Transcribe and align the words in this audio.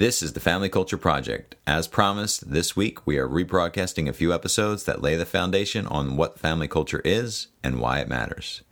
This 0.00 0.22
is 0.22 0.32
the 0.32 0.40
Family 0.40 0.70
Culture 0.70 0.96
Project. 0.96 1.56
As 1.66 1.86
promised, 1.86 2.50
this 2.50 2.74
week 2.74 3.06
we 3.06 3.18
are 3.18 3.28
rebroadcasting 3.28 4.08
a 4.08 4.14
few 4.14 4.32
episodes 4.32 4.84
that 4.84 5.02
lay 5.02 5.14
the 5.14 5.26
foundation 5.26 5.86
on 5.86 6.16
what 6.16 6.38
family 6.38 6.68
culture 6.68 7.02
is 7.04 7.48
and 7.62 7.78
why 7.78 7.98
it 7.98 8.08
matters. 8.08 8.62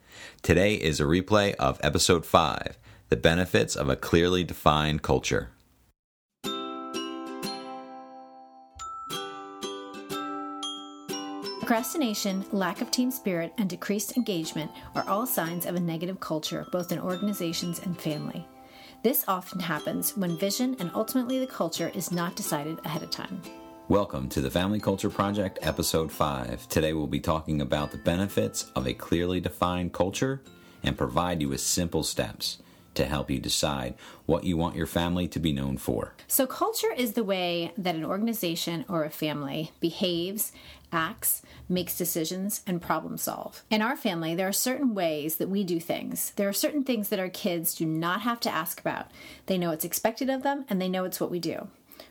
Today 0.41 0.77
is 0.77 1.01
a 1.01 1.05
replay 1.05 1.55
of 1.57 1.79
episode 1.83 2.25
5 2.25 2.79
The 3.11 3.17
Benefits 3.17 3.77
of 3.77 3.91
a 3.91 3.95
Clearly 3.95 4.43
Defined 4.43 5.03
Culture. 5.03 5.51
Procrastination, 11.59 12.47
lack 12.53 12.81
of 12.81 12.91
team 12.91 13.11
spirit, 13.11 13.53
and 13.59 13.69
decreased 13.69 14.17
engagement 14.17 14.71
are 14.95 15.07
all 15.07 15.27
signs 15.27 15.67
of 15.67 15.75
a 15.75 15.81
negative 15.81 16.21
culture, 16.21 16.67
both 16.73 16.91
in 16.91 16.99
organizations 16.99 17.81
and 17.81 18.01
family. 18.01 18.49
This 19.01 19.25
often 19.29 19.61
happens 19.61 20.17
when 20.17 20.37
vision 20.37 20.75
and 20.81 20.91
ultimately 20.93 21.39
the 21.39 21.47
culture 21.47 21.93
is 21.95 22.11
not 22.11 22.35
decided 22.35 22.85
ahead 22.85 23.05
of 23.05 23.13
time. 23.13 23.41
Welcome 23.87 24.29
to 24.31 24.41
the 24.41 24.51
Family 24.51 24.81
Culture 24.81 25.09
Project, 25.09 25.61
Episode 25.63 26.11
5. 26.11 26.69
Today 26.69 26.93
we'll 26.93 27.07
be 27.07 27.21
talking 27.21 27.61
about 27.61 27.93
the 27.93 27.99
benefits 27.99 28.73
of 28.75 28.89
a 28.89 28.93
clearly 28.93 29.39
defined 29.39 29.93
culture 29.93 30.43
and 30.83 30.99
provide 30.99 31.41
you 31.41 31.49
with 31.49 31.61
simple 31.61 32.03
steps 32.03 32.59
to 32.99 33.07
help 33.07 33.31
you 33.31 33.39
decide 33.39 33.95
what 34.27 34.45
you 34.45 34.57
want 34.57 34.77
your 34.77 34.87
family 34.87 35.29
to 35.29 35.39
be 35.39 35.53
known 35.53 35.79
for. 35.79 36.15
So, 36.27 36.47
culture 36.47 36.93
is 36.93 37.13
the 37.13 37.25
way 37.25 37.73
that 37.79 37.95
an 37.95 38.05
organization 38.05 38.85
or 38.89 39.05
a 39.05 39.11
family 39.11 39.71
behaves, 39.81 40.53
acts, 40.93 41.43
makes 41.69 41.97
decisions, 41.97 42.63
and 42.67 42.83
problem 42.83 43.17
solve. 43.17 43.63
In 43.71 43.83
our 43.83 43.97
family, 43.97 44.35
there 44.35 44.49
are 44.49 44.53
certain 44.53 44.95
ways 44.95 45.37
that 45.37 45.49
we 45.49 45.63
do 45.63 45.79
things. 45.79 46.33
There 46.37 46.49
are 46.49 46.53
certain 46.53 46.83
things 46.83 47.09
that 47.09 47.21
our 47.21 47.29
kids 47.29 47.75
do 47.75 47.87
not 47.87 48.23
have 48.23 48.41
to 48.41 48.51
ask 48.51 48.81
about. 48.81 49.07
They 49.47 49.59
know 49.59 49.71
it's 49.71 49.85
expected 49.85 50.29
of 50.29 50.43
them 50.43 50.65
and 50.69 50.83
they 50.83 50.89
know 50.89 51.05
it's 51.05 51.21
what 51.21 51.31
we 51.31 51.39
do. 51.39 51.69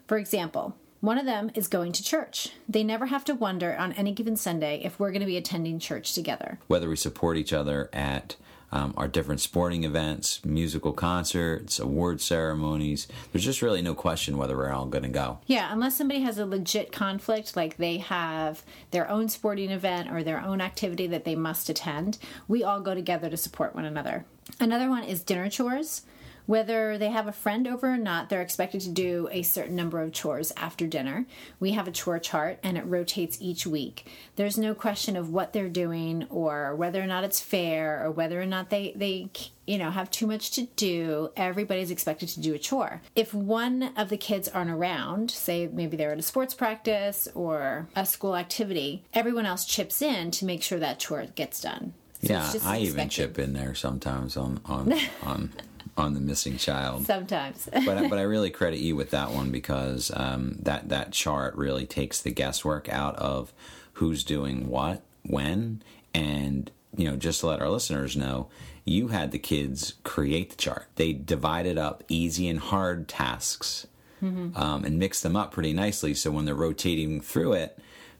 For 0.07 0.17
example, 0.17 0.75
one 1.01 1.17
of 1.17 1.25
them 1.25 1.51
is 1.53 1.67
going 1.67 1.91
to 1.91 2.03
church. 2.03 2.49
They 2.67 2.83
never 2.83 3.07
have 3.07 3.25
to 3.25 3.35
wonder 3.35 3.75
on 3.75 3.93
any 3.93 4.13
given 4.13 4.35
Sunday 4.35 4.81
if 4.83 4.99
we're 4.99 5.11
going 5.11 5.19
to 5.19 5.27
be 5.27 5.37
attending 5.37 5.79
church 5.79 6.13
together. 6.13 6.59
Whether 6.67 6.89
we 6.89 6.95
support 6.95 7.37
each 7.37 7.53
other 7.53 7.89
at 7.93 8.35
um, 8.71 8.93
our 8.97 9.07
different 9.07 9.41
sporting 9.41 9.83
events, 9.83 10.43
musical 10.43 10.91
concerts, 10.91 11.79
award 11.79 12.21
ceremonies. 12.21 13.07
There's 13.31 13.45
just 13.45 13.61
really 13.61 13.81
no 13.81 13.93
question 13.93 14.37
whether 14.37 14.57
we're 14.57 14.71
all 14.71 14.85
going 14.85 15.03
to 15.03 15.09
go. 15.09 15.39
Yeah, 15.47 15.71
unless 15.71 15.97
somebody 15.97 16.21
has 16.21 16.37
a 16.37 16.45
legit 16.45 16.91
conflict, 16.91 17.55
like 17.55 17.77
they 17.77 17.97
have 17.97 18.63
their 18.91 19.09
own 19.09 19.29
sporting 19.29 19.71
event 19.71 20.11
or 20.11 20.23
their 20.23 20.41
own 20.41 20.59
activity 20.61 21.07
that 21.07 21.23
they 21.23 21.35
must 21.35 21.69
attend, 21.69 22.17
we 22.47 22.63
all 22.63 22.81
go 22.81 22.93
together 22.93 23.29
to 23.29 23.37
support 23.37 23.73
one 23.73 23.85
another. 23.85 24.25
Another 24.59 24.89
one 24.89 25.03
is 25.03 25.23
dinner 25.23 25.49
chores. 25.49 26.03
Whether 26.47 26.97
they 26.97 27.09
have 27.09 27.27
a 27.27 27.31
friend 27.31 27.67
over 27.67 27.93
or 27.93 27.97
not, 27.97 28.29
they're 28.29 28.41
expected 28.41 28.81
to 28.81 28.89
do 28.89 29.27
a 29.31 29.43
certain 29.43 29.75
number 29.75 30.01
of 30.01 30.13
chores 30.13 30.51
after 30.57 30.87
dinner. 30.87 31.25
We 31.59 31.71
have 31.71 31.87
a 31.87 31.91
chore 31.91 32.19
chart 32.19 32.57
and 32.63 32.77
it 32.77 32.85
rotates 32.85 33.37
each 33.39 33.67
week. 33.67 34.09
There's 34.37 34.57
no 34.57 34.73
question 34.73 35.15
of 35.15 35.29
what 35.29 35.53
they're 35.53 35.69
doing 35.69 36.25
or 36.29 36.73
whether 36.75 37.01
or 37.01 37.05
not 37.05 37.25
it's 37.25 37.39
fair 37.39 38.03
or 38.03 38.11
whether 38.11 38.41
or 38.41 38.45
not 38.45 38.69
they, 38.69 38.93
they 38.95 39.29
you 39.65 39.77
know, 39.77 39.91
have 39.91 40.09
too 40.09 40.25
much 40.25 40.51
to 40.51 40.63
do. 40.77 41.29
Everybody's 41.35 41.91
expected 41.91 42.29
to 42.29 42.39
do 42.39 42.53
a 42.53 42.57
chore. 42.57 43.01
If 43.15 43.33
one 43.33 43.91
of 43.97 44.07
the 44.07 44.17
kids 44.17 44.47
aren't 44.47 44.71
around, 44.71 45.29
say 45.29 45.67
maybe 45.67 45.97
they're 45.97 46.13
at 46.13 46.19
a 46.19 46.23
sports 46.23 46.53
practice 46.53 47.27
or 47.35 47.89
a 47.95 48.05
school 48.05 48.37
activity, 48.37 49.03
everyone 49.13 49.45
else 49.45 49.65
chips 49.65 50.01
in 50.01 50.31
to 50.31 50.45
make 50.45 50.63
sure 50.63 50.79
that 50.79 50.99
chore 50.99 51.25
gets 51.35 51.59
done. 51.59 51.93
So 52.21 52.33
yeah, 52.33 52.39
I 52.43 52.45
expected. 52.77 52.81
even 52.81 53.09
chip 53.09 53.39
in 53.39 53.53
there 53.53 53.75
sometimes 53.75 54.37
on 54.37 54.59
on 54.65 54.93
on 55.23 55.51
on 55.97 56.13
the 56.13 56.19
missing 56.19 56.57
child. 56.57 57.05
Sometimes. 57.05 57.67
but 57.85 58.09
but 58.09 58.19
I 58.19 58.21
really 58.21 58.51
credit 58.51 58.79
you 58.79 58.95
with 58.95 59.09
that 59.09 59.31
one 59.31 59.51
because 59.51 60.11
um, 60.15 60.57
that 60.61 60.89
that 60.89 61.11
chart 61.11 61.55
really 61.55 61.85
takes 61.85 62.21
the 62.21 62.31
guesswork 62.31 62.87
out 62.89 63.15
of 63.15 63.51
who's 63.93 64.23
doing 64.23 64.67
what 64.69 65.01
when 65.23 65.81
and 66.13 66.71
you 66.95 67.09
know 67.09 67.17
just 67.17 67.41
to 67.41 67.47
let 67.47 67.61
our 67.61 67.69
listeners 67.69 68.15
know 68.15 68.47
you 68.85 69.09
had 69.09 69.31
the 69.31 69.39
kids 69.39 69.95
create 70.03 70.51
the 70.51 70.55
chart 70.55 70.87
they 70.95 71.11
divided 71.11 71.77
up 71.77 72.03
easy 72.07 72.47
and 72.47 72.59
hard 72.59 73.07
tasks 73.07 73.87
mm-hmm. 74.23 74.55
um, 74.55 74.85
and 74.85 74.99
mixed 74.99 75.23
them 75.23 75.35
up 75.35 75.51
pretty 75.51 75.73
nicely 75.73 76.13
so 76.13 76.31
when 76.31 76.45
they're 76.45 76.55
rotating 76.55 77.19
through 77.19 77.53
it 77.53 77.77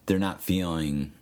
they're 0.07 0.19
not 0.19 0.41
feeling 0.41 1.13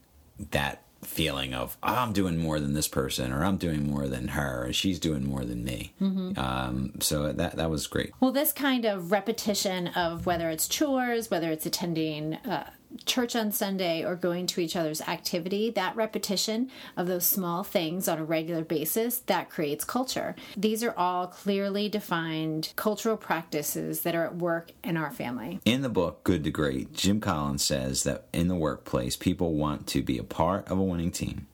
that 0.51 0.84
feeling 1.03 1.53
of 1.53 1.78
oh, 1.83 1.94
I'm 1.94 2.13
doing 2.13 2.38
more 2.38 2.59
than 2.59 2.73
this 2.73 2.88
person, 2.88 3.31
or 3.31 3.44
I'm 3.44 3.57
doing 3.57 3.89
more 3.89 4.07
than 4.07 4.29
her, 4.29 4.67
or 4.67 4.73
she's 4.73 5.00
doing 5.00 5.25
more 5.25 5.44
than 5.45 5.63
me. 5.63 5.94
Mm-hmm. 6.01 6.38
Um, 6.39 6.94
so 7.00 7.31
that 7.31 7.56
that 7.56 7.69
was 7.69 7.88
great. 7.88 8.11
Well, 8.19 8.31
this 8.31 8.51
kind 8.51 8.85
of 8.85 9.11
repetition 9.11 9.88
of 9.89 10.25
whether 10.25 10.50
it's 10.50 10.67
chores, 10.67 11.29
whether 11.29 11.51
it's 11.51 11.66
attending 11.66 12.35
uh, 12.35 12.69
church 13.06 13.35
on 13.35 13.51
Sunday 13.51 14.03
or 14.03 14.16
going 14.16 14.47
to 14.47 14.61
each 14.61 14.75
other's 14.75 15.01
activity, 15.01 15.69
that 15.72 15.95
repetition 15.95 16.69
of 16.95 17.07
those 17.07 17.25
small 17.25 17.63
things 17.63 18.07
on 18.07 18.17
a 18.17 18.23
regular 18.23 18.63
basis, 18.63 19.19
that 19.19 19.50
creates 19.50 19.83
culture. 19.83 20.35
These 20.56 20.83
are 20.83 20.94
all 20.97 21.28
clearly 21.28 21.89
defined 21.89 22.73
cultural 22.75 23.17
practices 23.17 24.01
that 24.01 24.16
are 24.16 24.25
at 24.25 24.35
work 24.35 24.72
in 24.84 24.97
our 24.97 25.11
family. 25.11 25.59
In 25.66 25.81
the 25.81 25.89
book 25.89 26.23
Good 26.23 26.44
to 26.45 26.51
Great, 26.51 26.94
Jim 26.94 27.19
Collins 27.19 27.63
says 27.63 28.03
that 28.03 28.28
in 28.34 28.47
the 28.47 28.55
workplace, 28.55 29.16
people 29.16 29.53
want 29.53 29.88
to 29.88 30.01
be 30.01 30.17
a 30.17 30.23
part 30.23 30.67
of 30.67 30.78
a 30.78 30.84
winning 30.84 31.11
team, 31.11 31.47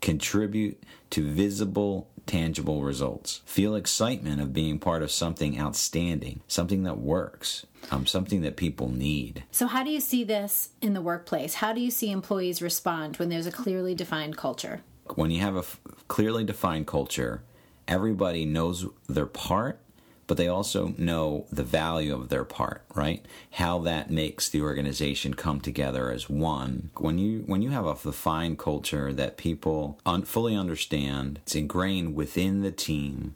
contribute 0.00 0.82
to 1.10 1.22
visible 1.22 2.08
tangible 2.26 2.82
results. 2.82 3.42
Feel 3.44 3.74
excitement 3.74 4.40
of 4.40 4.52
being 4.52 4.78
part 4.78 5.02
of 5.02 5.10
something 5.10 5.58
outstanding, 5.58 6.40
something 6.48 6.82
that 6.82 6.98
works, 6.98 7.66
um, 7.90 8.06
something 8.06 8.42
that 8.42 8.56
people 8.56 8.90
need. 8.90 9.44
So, 9.50 9.66
how 9.66 9.82
do 9.82 9.90
you 9.90 10.00
see 10.00 10.24
this 10.24 10.70
in 10.82 10.94
the 10.94 11.00
workplace? 11.00 11.54
How 11.54 11.72
do 11.72 11.80
you 11.80 11.90
see 11.90 12.10
employees 12.10 12.60
respond 12.60 13.16
when 13.16 13.28
there's 13.28 13.46
a 13.46 13.52
clearly 13.52 13.94
defined 13.94 14.36
culture? 14.36 14.82
When 15.14 15.30
you 15.30 15.40
have 15.40 15.56
a 15.56 15.60
f- 15.60 15.80
clearly 16.08 16.44
defined 16.44 16.86
culture, 16.86 17.42
everybody 17.86 18.44
knows 18.44 18.86
their 19.08 19.26
part 19.26 19.80
but 20.26 20.36
they 20.36 20.48
also 20.48 20.94
know 20.98 21.46
the 21.50 21.62
value 21.62 22.14
of 22.14 22.28
their 22.28 22.44
part, 22.44 22.82
right? 22.94 23.24
How 23.52 23.78
that 23.80 24.10
makes 24.10 24.48
the 24.48 24.62
organization 24.62 25.34
come 25.34 25.60
together 25.60 26.10
as 26.10 26.28
one. 26.28 26.90
When 26.96 27.18
you 27.18 27.44
when 27.46 27.62
you 27.62 27.70
have 27.70 27.86
a 27.86 27.94
defined 27.94 28.58
culture 28.58 29.12
that 29.12 29.36
people 29.36 29.98
un- 30.04 30.22
fully 30.22 30.56
understand, 30.56 31.40
it's 31.42 31.54
ingrained 31.54 32.14
within 32.14 32.62
the 32.62 32.72
team. 32.72 33.34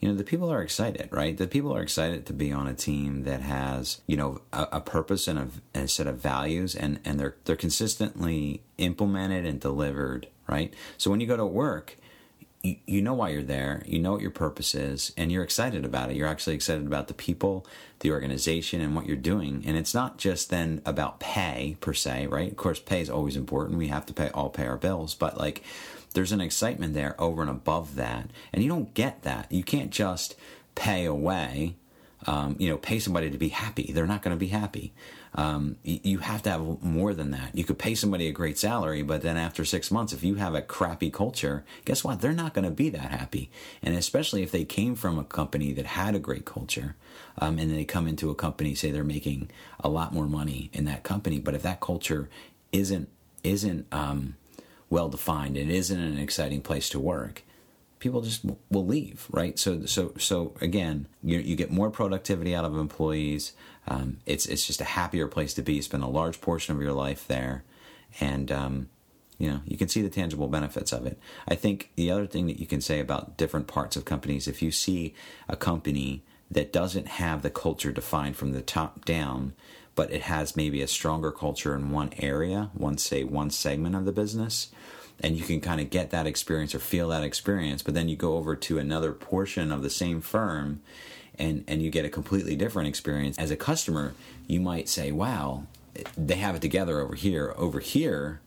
You 0.00 0.10
know, 0.10 0.16
the 0.16 0.24
people 0.24 0.52
are 0.52 0.60
excited, 0.60 1.08
right? 1.12 1.36
The 1.36 1.46
people 1.46 1.74
are 1.74 1.80
excited 1.80 2.26
to 2.26 2.34
be 2.34 2.52
on 2.52 2.66
a 2.66 2.74
team 2.74 3.22
that 3.22 3.40
has, 3.40 4.02
you 4.06 4.18
know, 4.18 4.42
a, 4.52 4.68
a 4.72 4.80
purpose 4.80 5.26
and 5.26 5.38
a, 5.38 5.48
and 5.72 5.84
a 5.84 5.88
set 5.88 6.06
of 6.06 6.18
values, 6.18 6.74
and 6.74 7.00
and 7.04 7.18
they're 7.18 7.36
they're 7.44 7.56
consistently 7.56 8.62
implemented 8.76 9.46
and 9.46 9.60
delivered, 9.60 10.26
right? 10.46 10.74
So 10.98 11.10
when 11.10 11.20
you 11.20 11.26
go 11.26 11.36
to 11.36 11.46
work, 11.46 11.96
you, 12.64 13.02
know 13.02 13.12
why 13.12 13.28
you're 13.28 13.42
there, 13.42 13.82
you 13.86 13.98
know 13.98 14.12
what 14.12 14.22
your 14.22 14.30
purpose 14.30 14.74
is, 14.74 15.12
and 15.18 15.30
you're 15.30 15.44
excited 15.44 15.84
about 15.84 16.10
it. 16.10 16.16
You're 16.16 16.28
actually 16.28 16.54
excited 16.54 16.86
about 16.86 17.08
the 17.08 17.14
people, 17.14 17.66
the 18.00 18.10
organization, 18.10 18.80
and 18.80 18.96
what 18.96 19.06
you're 19.06 19.16
doing. 19.16 19.62
And 19.66 19.76
it's 19.76 19.92
not 19.92 20.16
just 20.16 20.48
then 20.48 20.80
about 20.86 21.20
pay 21.20 21.76
per 21.80 21.92
se, 21.92 22.26
right? 22.28 22.50
Of 22.50 22.56
course, 22.56 22.80
pay 22.80 23.02
is 23.02 23.10
always 23.10 23.36
important. 23.36 23.78
We 23.78 23.88
have 23.88 24.06
to 24.06 24.14
pay 24.14 24.30
all 24.30 24.48
pay 24.48 24.66
our 24.66 24.78
bills, 24.78 25.14
but 25.14 25.36
like 25.36 25.62
there's 26.14 26.32
an 26.32 26.40
excitement 26.40 26.94
there 26.94 27.20
over 27.20 27.42
and 27.42 27.50
above 27.50 27.96
that, 27.96 28.30
and 28.52 28.62
you 28.62 28.68
don't 28.68 28.94
get 28.94 29.22
that. 29.22 29.52
You 29.52 29.62
can't 29.62 29.90
just 29.90 30.34
pay 30.74 31.04
away. 31.04 31.76
Um, 32.26 32.56
you 32.58 32.70
know, 32.70 32.78
pay 32.78 33.00
somebody 33.00 33.28
to 33.28 33.36
be 33.36 33.50
happy. 33.50 33.92
They're 33.92 34.06
not 34.06 34.22
going 34.22 34.34
to 34.34 34.40
be 34.40 34.46
happy 34.46 34.94
um, 35.34 35.76
you 35.82 36.18
have 36.18 36.42
to 36.42 36.50
have 36.50 36.82
more 36.82 37.12
than 37.12 37.32
that. 37.32 37.56
You 37.56 37.64
could 37.64 37.78
pay 37.78 37.96
somebody 37.96 38.28
a 38.28 38.32
great 38.32 38.56
salary, 38.56 39.02
but 39.02 39.22
then 39.22 39.36
after 39.36 39.64
six 39.64 39.90
months, 39.90 40.12
if 40.12 40.22
you 40.22 40.36
have 40.36 40.54
a 40.54 40.62
crappy 40.62 41.10
culture, 41.10 41.64
guess 41.84 42.04
what? 42.04 42.20
They're 42.20 42.32
not 42.32 42.54
going 42.54 42.64
to 42.64 42.70
be 42.70 42.88
that 42.90 43.10
happy. 43.10 43.50
And 43.82 43.96
especially 43.96 44.42
if 44.44 44.52
they 44.52 44.64
came 44.64 44.94
from 44.94 45.18
a 45.18 45.24
company 45.24 45.72
that 45.72 45.86
had 45.86 46.14
a 46.14 46.20
great 46.20 46.44
culture, 46.44 46.94
um, 47.38 47.58
and 47.58 47.74
they 47.74 47.84
come 47.84 48.06
into 48.06 48.30
a 48.30 48.34
company, 48.34 48.76
say 48.76 48.92
they're 48.92 49.02
making 49.02 49.50
a 49.80 49.88
lot 49.88 50.14
more 50.14 50.26
money 50.26 50.70
in 50.72 50.84
that 50.84 51.02
company, 51.02 51.40
but 51.40 51.54
if 51.54 51.62
that 51.62 51.80
culture 51.80 52.28
isn't 52.70 53.08
isn't 53.42 53.86
um, 53.92 54.36
well 54.88 55.08
defined, 55.08 55.56
it 55.56 55.68
isn't 55.68 56.00
an 56.00 56.16
exciting 56.16 56.62
place 56.62 56.88
to 56.88 56.98
work 56.98 57.42
people 58.04 58.20
just 58.20 58.44
will 58.70 58.84
leave, 58.84 59.26
right? 59.30 59.58
So, 59.58 59.86
so, 59.86 60.12
so 60.18 60.52
again, 60.60 61.08
you, 61.22 61.38
you 61.38 61.56
get 61.56 61.70
more 61.70 61.90
productivity 61.90 62.54
out 62.54 62.66
of 62.66 62.76
employees. 62.76 63.54
Um, 63.86 64.18
it's 64.26 64.46
it's 64.46 64.66
just 64.66 64.80
a 64.80 64.84
happier 64.84 65.28
place 65.28 65.54
to 65.54 65.62
be. 65.62 65.74
You 65.74 65.82
spend 65.82 66.02
a 66.02 66.08
large 66.08 66.40
portion 66.40 66.74
of 66.74 66.82
your 66.82 66.92
life 66.92 67.26
there, 67.26 67.64
and 68.20 68.50
um, 68.50 68.88
you 69.38 69.50
know 69.50 69.60
you 69.66 69.76
can 69.76 69.88
see 69.88 70.02
the 70.02 70.10
tangible 70.10 70.48
benefits 70.48 70.92
of 70.92 71.06
it. 71.06 71.18
I 71.46 71.54
think 71.54 71.90
the 71.96 72.10
other 72.10 72.26
thing 72.26 72.46
that 72.46 72.60
you 72.60 72.66
can 72.66 72.80
say 72.80 73.00
about 73.00 73.36
different 73.36 73.66
parts 73.66 73.96
of 73.96 74.04
companies, 74.04 74.48
if 74.48 74.62
you 74.62 74.70
see 74.70 75.14
a 75.48 75.56
company 75.56 76.22
that 76.50 76.72
doesn't 76.72 77.08
have 77.08 77.42
the 77.42 77.50
culture 77.50 77.92
defined 77.92 78.36
from 78.36 78.52
the 78.52 78.62
top 78.62 79.04
down, 79.04 79.54
but 79.94 80.12
it 80.12 80.22
has 80.22 80.56
maybe 80.56 80.82
a 80.82 80.86
stronger 80.86 81.30
culture 81.30 81.74
in 81.74 81.90
one 81.90 82.12
area, 82.18 82.70
one 82.74 82.98
say 82.98 83.24
one 83.24 83.50
segment 83.50 83.94
of 83.94 84.04
the 84.04 84.12
business, 84.12 84.68
and 85.20 85.36
you 85.36 85.44
can 85.44 85.60
kind 85.60 85.80
of 85.80 85.90
get 85.90 86.10
that 86.10 86.26
experience 86.26 86.74
or 86.74 86.78
feel 86.78 87.08
that 87.08 87.24
experience, 87.24 87.82
but 87.82 87.94
then 87.94 88.08
you 88.08 88.16
go 88.16 88.36
over 88.36 88.56
to 88.56 88.78
another 88.78 89.12
portion 89.12 89.70
of 89.70 89.82
the 89.82 89.90
same 89.90 90.20
firm 90.20 90.80
and 91.38 91.64
and 91.66 91.82
you 91.82 91.90
get 91.90 92.04
a 92.04 92.08
completely 92.08 92.56
different 92.56 92.88
experience 92.88 93.38
as 93.38 93.50
a 93.50 93.56
customer 93.56 94.14
you 94.46 94.60
might 94.60 94.88
say 94.88 95.10
wow 95.10 95.64
they 96.16 96.36
have 96.36 96.56
it 96.56 96.62
together 96.62 97.00
over 97.00 97.14
here 97.14 97.54
over 97.56 97.80
here 97.80 98.40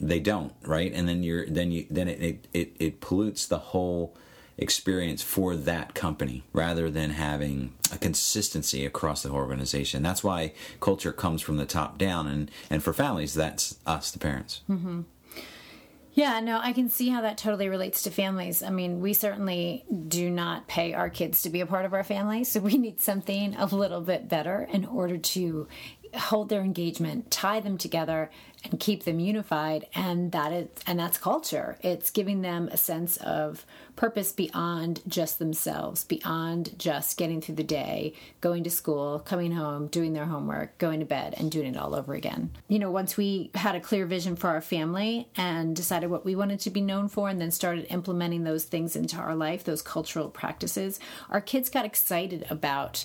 they 0.00 0.20
don't 0.20 0.52
right 0.62 0.92
and 0.94 1.08
then 1.08 1.22
you're 1.22 1.46
then 1.46 1.70
you 1.70 1.86
then 1.90 2.08
it 2.08 2.46
it, 2.52 2.76
it 2.78 3.00
pollutes 3.00 3.46
the 3.46 3.58
whole 3.58 4.16
experience 4.60 5.22
for 5.22 5.56
that 5.56 5.94
company 5.94 6.44
rather 6.52 6.90
than 6.90 7.10
having 7.10 7.72
a 7.92 7.98
consistency 7.98 8.84
across 8.84 9.22
the 9.22 9.30
whole 9.30 9.38
organization. 9.38 10.02
That's 10.02 10.22
why 10.22 10.52
culture 10.80 11.12
comes 11.12 11.40
from 11.40 11.56
the 11.56 11.66
top 11.66 11.98
down, 11.98 12.26
and 12.26 12.50
and 12.68 12.82
for 12.82 12.92
families, 12.92 13.34
that's 13.34 13.78
us, 13.86 14.10
the 14.10 14.18
parents. 14.18 14.60
Mm-hmm. 14.68 15.00
Yeah, 16.20 16.40
no, 16.40 16.60
I 16.62 16.74
can 16.74 16.90
see 16.90 17.08
how 17.08 17.22
that 17.22 17.38
totally 17.38 17.70
relates 17.70 18.02
to 18.02 18.10
families. 18.10 18.62
I 18.62 18.68
mean, 18.68 19.00
we 19.00 19.14
certainly 19.14 19.86
do 20.06 20.28
not 20.28 20.68
pay 20.68 20.92
our 20.92 21.08
kids 21.08 21.40
to 21.42 21.48
be 21.48 21.62
a 21.62 21.66
part 21.66 21.86
of 21.86 21.94
our 21.94 22.04
family, 22.04 22.44
so 22.44 22.60
we 22.60 22.76
need 22.76 23.00
something 23.00 23.54
a 23.54 23.64
little 23.64 24.02
bit 24.02 24.28
better 24.28 24.68
in 24.70 24.84
order 24.84 25.16
to 25.16 25.66
hold 26.14 26.48
their 26.48 26.62
engagement, 26.62 27.30
tie 27.30 27.60
them 27.60 27.78
together, 27.78 28.30
and 28.62 28.78
keep 28.78 29.04
them 29.04 29.18
unified. 29.18 29.86
And 29.94 30.32
that 30.32 30.52
is, 30.52 30.68
and 30.86 30.98
that's 30.98 31.16
culture. 31.16 31.78
It's 31.82 32.10
giving 32.10 32.42
them 32.42 32.68
a 32.68 32.76
sense 32.76 33.16
of 33.18 33.64
purpose 33.96 34.32
beyond 34.32 35.00
just 35.08 35.38
themselves, 35.38 36.04
beyond 36.04 36.78
just 36.78 37.16
getting 37.16 37.40
through 37.40 37.54
the 37.54 37.64
day, 37.64 38.14
going 38.40 38.64
to 38.64 38.70
school, 38.70 39.18
coming 39.20 39.52
home, 39.52 39.86
doing 39.86 40.12
their 40.12 40.26
homework, 40.26 40.76
going 40.78 41.00
to 41.00 41.06
bed, 41.06 41.34
and 41.38 41.50
doing 41.50 41.74
it 41.74 41.78
all 41.78 41.94
over 41.94 42.14
again. 42.14 42.50
You 42.68 42.78
know, 42.78 42.90
once 42.90 43.16
we 43.16 43.50
had 43.54 43.74
a 43.74 43.80
clear 43.80 44.04
vision 44.06 44.36
for 44.36 44.48
our 44.48 44.60
family 44.60 45.28
and 45.36 45.74
decided 45.74 46.10
what 46.10 46.24
we 46.24 46.34
wanted 46.34 46.60
to 46.60 46.70
be 46.70 46.80
known 46.80 47.08
for, 47.08 47.28
and 47.28 47.40
then 47.40 47.50
started 47.50 47.86
implementing 47.90 48.44
those 48.44 48.64
things 48.64 48.94
into 48.94 49.16
our 49.16 49.34
life, 49.34 49.64
those 49.64 49.82
cultural 49.82 50.28
practices, 50.28 51.00
our 51.30 51.40
kids 51.40 51.70
got 51.70 51.84
excited 51.84 52.46
about 52.50 53.04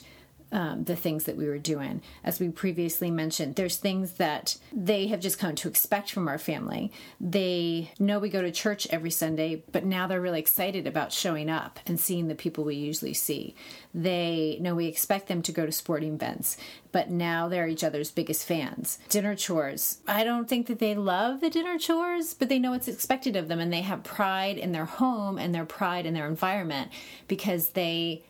um, 0.55 0.85
the 0.85 0.95
things 0.95 1.25
that 1.25 1.35
we 1.35 1.49
were 1.49 1.57
doing. 1.57 2.01
As 2.23 2.39
we 2.39 2.47
previously 2.47 3.11
mentioned, 3.11 3.55
there's 3.55 3.75
things 3.75 4.13
that 4.13 4.57
they 4.71 5.07
have 5.07 5.19
just 5.19 5.37
come 5.37 5.53
to 5.55 5.67
expect 5.67 6.11
from 6.11 6.29
our 6.29 6.37
family. 6.37 6.93
They 7.19 7.91
know 7.99 8.19
we 8.19 8.29
go 8.29 8.41
to 8.41 8.51
church 8.51 8.87
every 8.89 9.11
Sunday, 9.11 9.63
but 9.73 9.83
now 9.83 10.07
they're 10.07 10.21
really 10.21 10.39
excited 10.39 10.87
about 10.87 11.11
showing 11.11 11.49
up 11.49 11.81
and 11.85 11.99
seeing 11.99 12.29
the 12.29 12.35
people 12.35 12.63
we 12.63 12.75
usually 12.75 13.13
see. 13.13 13.53
They 13.93 14.57
know 14.61 14.75
we 14.75 14.85
expect 14.85 15.27
them 15.27 15.41
to 15.41 15.51
go 15.51 15.65
to 15.65 15.73
sporting 15.73 16.13
events, 16.13 16.55
but 16.93 17.09
now 17.09 17.49
they're 17.49 17.67
each 17.67 17.83
other's 17.83 18.09
biggest 18.09 18.47
fans. 18.47 18.97
Dinner 19.09 19.35
chores. 19.35 19.97
I 20.07 20.23
don't 20.23 20.47
think 20.47 20.67
that 20.67 20.79
they 20.79 20.95
love 20.95 21.41
the 21.41 21.49
dinner 21.49 21.77
chores, 21.77 22.33
but 22.33 22.47
they 22.47 22.59
know 22.59 22.71
it's 22.71 22.87
expected 22.87 23.35
of 23.35 23.49
them 23.49 23.59
and 23.59 23.73
they 23.73 23.81
have 23.81 24.05
pride 24.05 24.57
in 24.57 24.71
their 24.71 24.85
home 24.85 25.37
and 25.37 25.53
their 25.53 25.65
pride 25.65 26.05
in 26.05 26.13
their 26.13 26.27
environment 26.27 26.91
because 27.27 27.71
they 27.71 28.23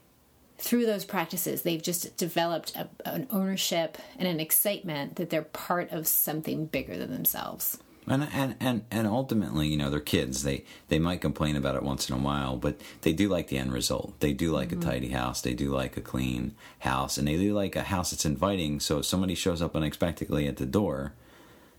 through 0.58 0.86
those 0.86 1.06
practices, 1.06 1.62
they've 1.62 1.82
just 1.82 2.18
developed 2.18 2.76
a, 2.76 2.88
an 3.06 3.28
ownership 3.30 3.98
and 4.18 4.28
an 4.28 4.40
excitement 4.40 5.18
that 5.18 5.30
they're 5.30 5.42
part 5.42 5.92
of 5.92 6.08
something 6.08 6.66
bigger 6.66 6.98
than 6.98 7.12
themselves. 7.12 7.78
And, 8.08 8.28
and 8.32 8.56
and 8.60 8.86
and 8.92 9.08
ultimately, 9.08 9.68
you 9.68 9.78
know, 9.78 9.90
they're 9.90 10.00
kids. 10.00 10.44
They 10.44 10.64
they 10.90 11.00
might 11.00 11.22
complain 11.22 11.56
about 11.56 11.76
it 11.76 11.82
once 11.82 12.08
in 12.08 12.16
a 12.16 12.20
while, 12.20 12.56
but 12.56 12.80
they 13.02 13.14
do 13.14 13.28
like 13.28 13.48
the 13.48 13.58
end 13.58 13.74
result. 13.74 14.20
They 14.20 14.32
do 14.32 14.52
like 14.52 14.70
mm-hmm. 14.70 14.82
a 14.82 14.92
tidy 14.92 15.10
house. 15.10 15.42
They 15.42 15.56
do 15.56 15.72
like 15.72 15.98
a 15.98 16.02
clean 16.02 16.54
house, 16.80 17.18
and 17.18 17.28
they 17.28 17.36
do 17.36 17.56
like 17.56 17.76
a 17.76 17.82
house 17.82 18.12
that's 18.12 18.26
inviting. 18.26 18.80
So 18.80 19.00
if 19.00 19.06
somebody 19.06 19.34
shows 19.34 19.60
up 19.60 19.76
unexpectedly 19.76 20.46
at 20.46 20.58
the 20.58 20.68
door, 20.68 21.14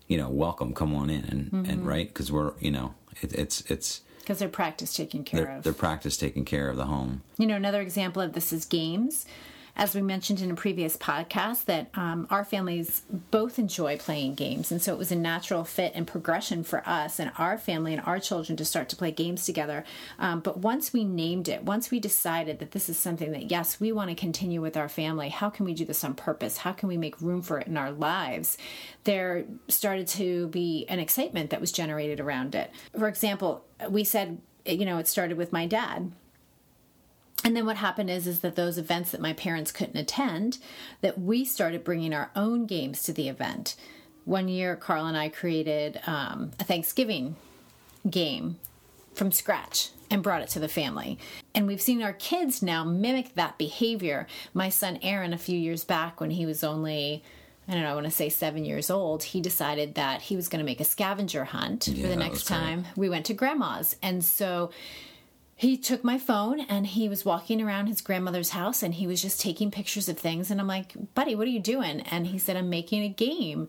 you 0.07 0.17
know, 0.17 0.29
welcome, 0.29 0.73
come 0.73 0.93
on 0.93 1.09
in, 1.09 1.23
and 1.23 1.45
mm-hmm. 1.45 1.71
and 1.71 1.87
right 1.87 2.09
because 2.09 2.29
we're 2.29 2.51
you 2.59 2.71
know, 2.71 2.93
it, 3.21 3.31
it's 3.31 3.61
it's 3.71 4.01
because 4.27 4.39
they're 4.39 4.49
practice 4.49 4.93
taken 4.93 5.23
care 5.23 5.45
they're, 5.45 5.57
of. 5.57 5.63
They're 5.63 5.71
practice 5.71 6.17
taking 6.17 6.43
care 6.43 6.69
of 6.69 6.75
the 6.75 6.87
home. 6.87 7.21
You 7.37 7.47
know, 7.47 7.55
another 7.55 7.79
example 7.79 8.21
of 8.21 8.33
this 8.33 8.51
is 8.51 8.65
games 8.65 9.25
as 9.77 9.93
we 9.93 10.01
mentioned 10.01 10.41
in 10.41 10.49
a 10.49 10.55
previous 10.55 10.97
podcast, 10.97 11.65
that 11.65 11.89
um, 11.93 12.25
our 12.31 12.43
families 12.43 13.03
both 13.29 13.59
enjoy 13.59 13.95
playing 13.95 14.33
games. 14.33 14.71
And 14.71 14.81
so 14.81 14.91
it 14.91 14.97
was 14.97 15.11
a 15.11 15.15
natural 15.15 15.63
fit 15.63 15.91
and 15.93 16.07
progression 16.07 16.63
for 16.63 16.81
us 16.89 17.19
and 17.19 17.31
our 17.37 17.59
family 17.59 17.93
and 17.93 18.01
our 18.03 18.19
children 18.19 18.57
to 18.57 18.65
start 18.65 18.89
to 18.89 18.95
play 18.95 19.11
games 19.11 19.45
together. 19.45 19.85
Um, 20.17 20.39
but 20.39 20.57
once 20.57 20.91
we 20.93 21.03
named 21.03 21.47
it, 21.47 21.63
once 21.63 21.91
we 21.91 21.99
decided 21.99 22.57
that 22.57 22.71
this 22.71 22.89
is 22.89 22.97
something 22.97 23.31
that, 23.33 23.51
yes, 23.51 23.79
we 23.79 23.91
want 23.91 24.09
to 24.09 24.15
continue 24.15 24.61
with 24.61 24.75
our 24.75 24.89
family, 24.89 25.29
how 25.29 25.51
can 25.51 25.63
we 25.63 25.75
do 25.75 25.85
this 25.85 26.03
on 26.03 26.15
purpose? 26.15 26.57
How 26.57 26.71
can 26.71 26.89
we 26.89 26.97
make 26.97 27.21
room 27.21 27.43
for 27.43 27.59
it 27.59 27.67
in 27.67 27.77
our 27.77 27.91
lives? 27.91 28.57
There 29.03 29.45
started 29.67 30.07
to 30.09 30.47
be 30.47 30.87
an 30.89 30.99
excitement 30.99 31.51
that 31.51 31.61
was 31.61 31.71
generated 31.71 32.19
around 32.19 32.55
it. 32.55 32.71
For 32.97 33.07
example, 33.07 33.63
we 33.87 34.03
said, 34.03 34.41
you 34.65 34.85
know, 34.85 34.97
it 34.97 35.07
started 35.07 35.37
with 35.37 35.53
my 35.53 35.67
dad 35.67 36.11
and 37.43 37.55
then 37.55 37.65
what 37.65 37.77
happened 37.77 38.09
is 38.09 38.27
is 38.27 38.39
that 38.39 38.55
those 38.55 38.77
events 38.77 39.11
that 39.11 39.21
my 39.21 39.33
parents 39.33 39.71
couldn't 39.71 39.97
attend 39.97 40.57
that 41.01 41.19
we 41.19 41.45
started 41.45 41.83
bringing 41.83 42.13
our 42.13 42.31
own 42.35 42.65
games 42.65 43.03
to 43.03 43.13
the 43.13 43.29
event. 43.29 43.75
One 44.25 44.47
year 44.47 44.75
carl 44.75 45.05
and 45.05 45.17
i 45.17 45.29
created 45.29 45.99
um, 46.07 46.51
a 46.59 46.63
thanksgiving 46.63 47.35
game 48.09 48.57
from 49.13 49.31
scratch 49.31 49.89
and 50.09 50.23
brought 50.23 50.41
it 50.41 50.49
to 50.49 50.59
the 50.59 50.67
family. 50.67 51.17
And 51.53 51.67
we've 51.67 51.81
seen 51.81 52.01
our 52.01 52.13
kids 52.13 52.61
now 52.61 52.83
mimic 52.83 53.35
that 53.35 53.57
behavior. 53.57 54.27
My 54.53 54.69
son 54.69 54.99
aaron 55.01 55.33
a 55.33 55.37
few 55.37 55.57
years 55.57 55.83
back 55.83 56.21
when 56.21 56.31
he 56.31 56.45
was 56.45 56.63
only 56.63 57.23
I 57.69 57.73
don't 57.73 57.83
know, 57.83 57.91
I 57.91 57.95
want 57.95 58.05
to 58.05 58.11
say 58.11 58.29
seven 58.29 58.63
years 58.63 58.89
old, 58.89 59.23
he 59.23 59.41
decided 59.41 59.95
that 59.95 60.21
he 60.21 60.37
was 60.37 60.47
going 60.47 60.59
to 60.59 60.65
make 60.65 60.79
a 60.79 60.85
scavenger 60.85 61.43
hunt 61.43 61.89
yeah, 61.89 62.03
for 62.03 62.07
the 62.07 62.15
next 62.15 62.45
time 62.45 62.85
we 62.95 63.09
went 63.09 63.25
to 63.25 63.33
grandma's. 63.33 63.97
And 64.01 64.23
so 64.23 64.71
he 65.59 65.75
took 65.75 66.03
my 66.03 66.19
phone 66.19 66.59
and 66.61 66.85
he 66.85 67.09
was 67.09 67.25
walking 67.25 67.61
around 67.61 67.87
his 67.87 67.99
grandmother's 67.99 68.51
house 68.51 68.83
and 68.83 68.93
he 68.93 69.07
was 69.07 69.23
just 69.23 69.41
taking 69.41 69.71
pictures 69.71 70.07
of 70.07 70.17
things 70.17 70.51
and 70.51 70.61
I'm 70.61 70.67
like, 70.67 70.93
"Buddy, 71.15 71.33
what 71.33 71.47
are 71.47 71.51
you 71.51 71.59
doing?" 71.59 72.01
And 72.01 72.27
he 72.27 72.37
said, 72.37 72.55
"I'm 72.55 72.69
making 72.69 73.01
a 73.01 73.09
game." 73.09 73.67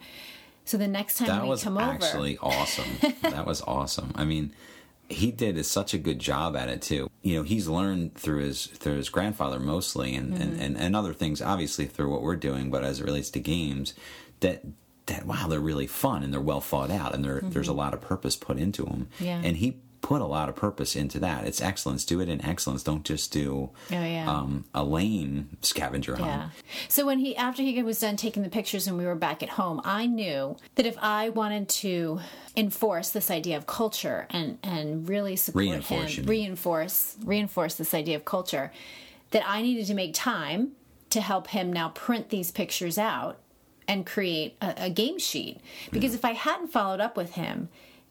So 0.67 0.77
the 0.77 0.87
next 0.87 1.17
time 1.17 1.29
he 1.29 1.33
came 1.33 1.37
over, 1.37 1.41
that 1.41 1.45
we 1.45 1.51
was 1.51 1.65
come 1.65 1.79
actually 1.79 2.39
over, 2.39 2.55
awesome. 2.55 2.91
that 3.23 3.47
was 3.47 3.63
awesome. 3.63 4.13
I 4.15 4.27
mean, 4.27 4.53
he 5.09 5.31
did 5.31 5.65
such 5.65 5.95
a 5.95 5.99
good 5.99 6.19
job 6.19 6.57
at 6.57 6.69
it 6.69 6.83
too. 6.83 7.11
You 7.23 7.37
know, 7.37 7.43
he's 7.43 7.69
learned 7.69 8.15
through 8.17 8.41
his 8.41 8.67
through 8.67 8.97
his 8.97 9.09
grandfather 9.09 9.59
mostly, 9.59 10.15
and, 10.15 10.35
mm-hmm. 10.35 10.43
and, 10.43 10.61
and, 10.61 10.77
and 10.77 10.95
other 10.95 11.15
things 11.15 11.41
obviously 11.41 11.87
through 11.87 12.11
what 12.11 12.21
we're 12.21 12.37
doing. 12.37 12.71
But 12.71 12.85
as 12.85 13.01
it 13.01 13.05
relates 13.05 13.31
to 13.31 13.41
games, 13.41 13.95
that 14.41 14.63
that 15.07 15.25
wow, 15.25 15.47
they're 15.49 15.59
really 15.59 15.87
fun 15.87 16.23
and 16.23 16.35
they're 16.35 16.41
well 16.43 16.61
thought 16.61 16.91
out, 16.91 17.15
and 17.15 17.25
mm-hmm. 17.25 17.49
there's 17.49 17.69
a 17.69 17.73
lot 17.73 17.95
of 17.95 18.03
purpose 18.03 18.37
put 18.37 18.59
into 18.59 18.85
them. 18.85 19.09
Yeah. 19.19 19.41
And 19.43 19.57
he 19.57 19.79
put 20.09 20.23
a 20.23 20.27
lot 20.27 20.49
of 20.49 20.57
purpose 20.57 20.97
into 20.97 21.19
that. 21.19 21.47
It's 21.47 21.61
excellence. 21.61 22.03
Do 22.03 22.23
it 22.23 22.31
in 22.31 22.43
excellence. 22.43 22.83
Don't 22.83 23.05
just 23.05 23.31
do 23.31 23.69
oh, 23.93 23.95
yeah. 24.03 24.25
um, 24.27 24.65
a 24.75 24.83
lane 24.83 25.59
scavenger 25.61 26.17
hunt. 26.17 26.31
Yeah. 26.31 26.49
So 26.89 27.05
when 27.05 27.19
he 27.19 27.37
after 27.37 27.63
he 27.63 27.83
was 27.83 28.01
done 28.01 28.17
taking 28.17 28.43
the 28.43 28.49
pictures 28.49 28.87
and 28.87 28.97
we 28.97 29.05
were 29.05 29.15
back 29.15 29.43
at 29.43 29.51
home, 29.51 29.83
I 29.85 30.07
knew 30.07 30.57
that 30.77 30.87
if 30.87 30.97
I 31.03 31.29
wanted 31.29 31.69
to 31.69 32.21
enforce 32.57 33.11
this 33.11 33.31
idea 33.31 33.59
of 33.59 33.67
culture 33.67 34.27
and 34.31 34.57
and 34.63 35.07
really 35.07 35.37
support 35.37 35.61
reinforce, 35.61 36.17
him, 36.17 36.25
reinforce 36.25 37.17
reinforce 37.23 37.75
this 37.75 37.93
idea 37.93 38.17
of 38.17 38.25
culture, 38.25 38.73
that 39.33 39.43
I 39.47 39.61
needed 39.61 39.85
to 39.89 39.95
make 39.95 40.15
time 40.15 40.73
to 41.11 41.21
help 41.21 41.49
him 41.49 41.71
now 41.71 41.91
print 41.91 42.31
these 42.31 42.51
pictures 42.51 42.97
out 42.97 43.41
and 43.87 44.07
create 44.07 44.57
a, 44.63 44.85
a 44.85 44.91
game 44.91 45.19
sheet. 45.19 45.61
Because 45.91 46.15
if 46.15 46.25
I 46.25 46.33
hadn't 46.33 46.69
followed 46.69 47.01
up 47.01 47.15
with 47.15 47.33
him 47.33 47.69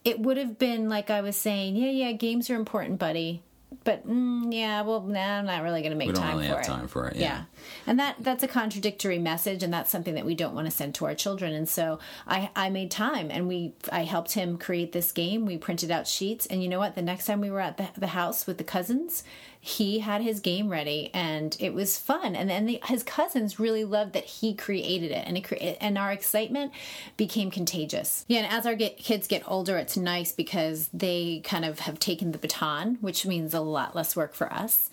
it 0.08 0.18
would 0.20 0.38
have 0.38 0.58
been 0.58 0.88
like 0.88 1.10
I 1.10 1.20
was 1.20 1.36
saying, 1.36 1.76
yeah, 1.76 1.90
yeah, 1.90 2.12
games 2.12 2.48
are 2.48 2.56
important, 2.56 2.98
buddy. 2.98 3.42
But 3.84 4.08
mm, 4.08 4.50
yeah, 4.50 4.80
well, 4.80 5.02
nah, 5.02 5.38
I'm 5.38 5.44
not 5.44 5.62
really 5.62 5.82
going 5.82 5.92
to 5.92 5.98
make 5.98 6.08
we 6.08 6.14
don't 6.14 6.22
time 6.22 6.36
really 6.36 6.48
for 6.48 6.54
have 6.54 6.64
it. 6.64 6.66
time 6.66 6.88
for 6.88 7.08
it. 7.08 7.16
Yeah. 7.16 7.22
yeah. 7.22 7.42
and 7.86 7.98
that 7.98 8.16
that's 8.20 8.42
a 8.42 8.48
contradictory 8.48 9.18
message, 9.18 9.62
and 9.62 9.70
that's 9.70 9.90
something 9.90 10.14
that 10.14 10.24
we 10.24 10.34
don't 10.34 10.54
want 10.54 10.66
to 10.66 10.70
send 10.70 10.94
to 10.96 11.04
our 11.04 11.14
children. 11.14 11.52
And 11.52 11.68
so 11.68 11.98
I 12.26 12.48
I 12.56 12.70
made 12.70 12.90
time, 12.90 13.30
and 13.30 13.46
we 13.46 13.74
I 13.92 14.04
helped 14.04 14.32
him 14.32 14.56
create 14.56 14.92
this 14.92 15.12
game. 15.12 15.44
We 15.44 15.58
printed 15.58 15.90
out 15.90 16.06
sheets, 16.06 16.46
and 16.46 16.62
you 16.62 16.70
know 16.70 16.78
what? 16.78 16.94
The 16.94 17.02
next 17.02 17.26
time 17.26 17.42
we 17.42 17.50
were 17.50 17.60
at 17.60 17.76
the, 17.76 17.88
the 17.98 18.08
house 18.08 18.46
with 18.46 18.56
the 18.56 18.64
cousins, 18.64 19.22
he 19.60 19.98
had 20.00 20.22
his 20.22 20.40
game 20.40 20.68
ready 20.68 21.10
and 21.12 21.56
it 21.60 21.74
was 21.74 21.98
fun. 21.98 22.34
And 22.36 22.48
then 22.48 22.66
the, 22.66 22.80
his 22.84 23.02
cousins 23.02 23.58
really 23.58 23.84
loved 23.84 24.12
that 24.12 24.24
he 24.24 24.54
created 24.54 25.10
it 25.10 25.24
and 25.26 25.36
it 25.36 25.78
and 25.80 25.98
our 25.98 26.12
excitement 26.12 26.72
became 27.16 27.50
contagious. 27.50 28.24
Yeah 28.28 28.38
and 28.38 28.52
as 28.52 28.66
our 28.66 28.74
get, 28.74 28.96
kids 28.96 29.26
get 29.26 29.42
older 29.46 29.76
it's 29.76 29.96
nice 29.96 30.32
because 30.32 30.88
they 30.92 31.40
kind 31.44 31.64
of 31.64 31.80
have 31.80 31.98
taken 31.98 32.32
the 32.32 32.38
baton 32.38 32.98
which 33.00 33.26
means 33.26 33.54
a 33.54 33.60
lot 33.60 33.94
less 33.94 34.14
work 34.14 34.34
for 34.34 34.52
us. 34.52 34.90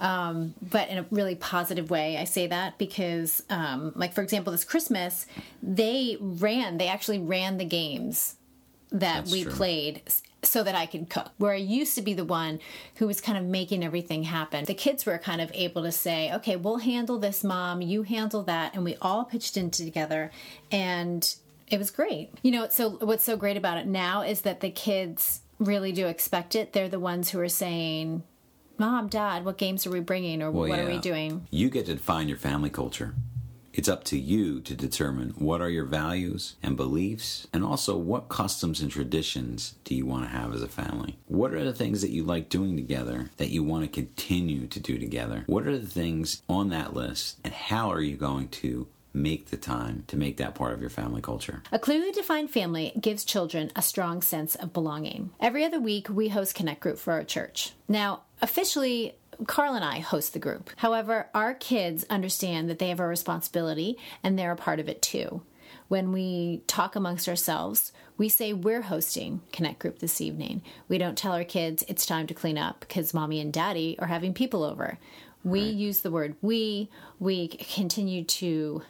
Um, 0.00 0.54
but 0.60 0.88
in 0.88 0.98
a 0.98 1.06
really 1.10 1.34
positive 1.36 1.90
way 1.90 2.18
i 2.18 2.24
say 2.24 2.46
that 2.46 2.76
because 2.78 3.42
um, 3.48 3.92
like 3.94 4.12
for 4.12 4.22
example 4.22 4.52
this 4.52 4.64
christmas 4.64 5.26
they 5.62 6.18
ran 6.20 6.78
they 6.78 6.88
actually 6.88 7.18
ran 7.18 7.56
the 7.56 7.64
games 7.64 8.36
that 8.90 9.24
That's 9.24 9.32
we 9.32 9.42
true. 9.42 9.52
played 9.52 10.02
so 10.42 10.62
that 10.62 10.74
I 10.74 10.86
could 10.86 11.10
cook. 11.10 11.30
Where 11.38 11.52
I 11.52 11.56
used 11.56 11.94
to 11.96 12.02
be 12.02 12.14
the 12.14 12.24
one 12.24 12.60
who 12.96 13.06
was 13.06 13.20
kind 13.20 13.36
of 13.36 13.44
making 13.44 13.84
everything 13.84 14.22
happen. 14.22 14.64
The 14.64 14.74
kids 14.74 15.04
were 15.04 15.18
kind 15.18 15.40
of 15.40 15.50
able 15.54 15.82
to 15.82 15.92
say, 15.92 16.32
okay, 16.34 16.56
we'll 16.56 16.78
handle 16.78 17.18
this, 17.18 17.42
mom, 17.42 17.82
you 17.82 18.02
handle 18.04 18.42
that. 18.44 18.74
And 18.74 18.84
we 18.84 18.96
all 19.02 19.24
pitched 19.24 19.56
in 19.56 19.70
together 19.70 20.30
and 20.70 21.34
it 21.68 21.78
was 21.78 21.90
great. 21.90 22.30
You 22.42 22.52
know, 22.52 22.68
so 22.68 22.90
what's 22.90 23.24
so 23.24 23.36
great 23.36 23.56
about 23.56 23.78
it 23.78 23.86
now 23.86 24.22
is 24.22 24.42
that 24.42 24.60
the 24.60 24.70
kids 24.70 25.40
really 25.58 25.90
do 25.92 26.06
expect 26.06 26.54
it. 26.54 26.72
They're 26.72 26.88
the 26.88 27.00
ones 27.00 27.30
who 27.30 27.40
are 27.40 27.48
saying, 27.48 28.22
mom, 28.78 29.08
dad, 29.08 29.44
what 29.44 29.58
games 29.58 29.86
are 29.86 29.90
we 29.90 30.00
bringing 30.00 30.42
or 30.42 30.50
Well, 30.50 30.68
what 30.68 30.78
are 30.78 30.86
we 30.86 30.98
doing? 30.98 31.46
You 31.50 31.70
get 31.70 31.86
to 31.86 31.94
define 31.94 32.28
your 32.28 32.38
family 32.38 32.70
culture. 32.70 33.14
It's 33.76 33.90
up 33.90 34.04
to 34.04 34.18
you 34.18 34.60
to 34.62 34.74
determine 34.74 35.34
what 35.36 35.60
are 35.60 35.68
your 35.68 35.84
values 35.84 36.56
and 36.62 36.78
beliefs, 36.78 37.46
and 37.52 37.62
also 37.62 37.94
what 37.94 38.30
customs 38.30 38.80
and 38.80 38.90
traditions 38.90 39.74
do 39.84 39.94
you 39.94 40.06
want 40.06 40.24
to 40.24 40.30
have 40.30 40.54
as 40.54 40.62
a 40.62 40.68
family. 40.68 41.18
What 41.26 41.52
are 41.52 41.62
the 41.62 41.74
things 41.74 42.00
that 42.00 42.10
you 42.10 42.24
like 42.24 42.48
doing 42.48 42.74
together 42.74 43.30
that 43.36 43.50
you 43.50 43.62
want 43.62 43.84
to 43.84 43.88
continue 43.88 44.66
to 44.66 44.80
do 44.80 44.98
together? 44.98 45.44
What 45.46 45.66
are 45.66 45.78
the 45.78 45.86
things 45.86 46.42
on 46.48 46.70
that 46.70 46.94
list, 46.94 47.38
and 47.44 47.52
how 47.52 47.92
are 47.92 48.00
you 48.00 48.16
going 48.16 48.48
to 48.48 48.88
make 49.12 49.50
the 49.50 49.56
time 49.58 50.04
to 50.06 50.16
make 50.16 50.38
that 50.38 50.54
part 50.54 50.72
of 50.72 50.80
your 50.80 50.90
family 50.90 51.20
culture? 51.20 51.62
A 51.70 51.78
clearly 51.78 52.12
defined 52.12 52.50
family 52.50 52.92
gives 52.98 53.24
children 53.24 53.70
a 53.76 53.82
strong 53.82 54.22
sense 54.22 54.54
of 54.54 54.72
belonging. 54.72 55.32
Every 55.38 55.64
other 55.64 55.80
week, 55.80 56.08
we 56.08 56.28
host 56.28 56.54
Connect 56.54 56.80
Group 56.80 56.96
for 56.96 57.12
our 57.12 57.24
church. 57.24 57.72
Now, 57.88 58.22
officially, 58.40 59.16
Carl 59.46 59.74
and 59.74 59.84
I 59.84 60.00
host 60.00 60.32
the 60.32 60.38
group. 60.38 60.70
However, 60.76 61.28
our 61.34 61.54
kids 61.54 62.04
understand 62.08 62.68
that 62.70 62.78
they 62.78 62.88
have 62.88 63.00
a 63.00 63.06
responsibility 63.06 63.98
and 64.22 64.38
they're 64.38 64.52
a 64.52 64.56
part 64.56 64.80
of 64.80 64.88
it 64.88 65.02
too. 65.02 65.42
When 65.88 66.12
we 66.12 66.62
talk 66.66 66.96
amongst 66.96 67.28
ourselves, 67.28 67.92
we 68.16 68.28
say 68.28 68.52
we're 68.52 68.82
hosting 68.82 69.42
Connect 69.52 69.78
Group 69.78 69.98
this 69.98 70.20
evening. 70.20 70.62
We 70.88 70.98
don't 70.98 71.18
tell 71.18 71.32
our 71.32 71.44
kids 71.44 71.84
it's 71.86 72.06
time 72.06 72.26
to 72.28 72.34
clean 72.34 72.58
up 72.58 72.80
because 72.80 73.14
mommy 73.14 73.40
and 73.40 73.52
daddy 73.52 73.96
are 73.98 74.08
having 74.08 74.34
people 74.34 74.64
over. 74.64 74.98
We 75.44 75.60
use 75.60 76.00
the 76.00 76.10
word 76.10 76.34
we. 76.42 76.90
We 77.20 77.48
continue 77.48 78.24
to 78.24 78.82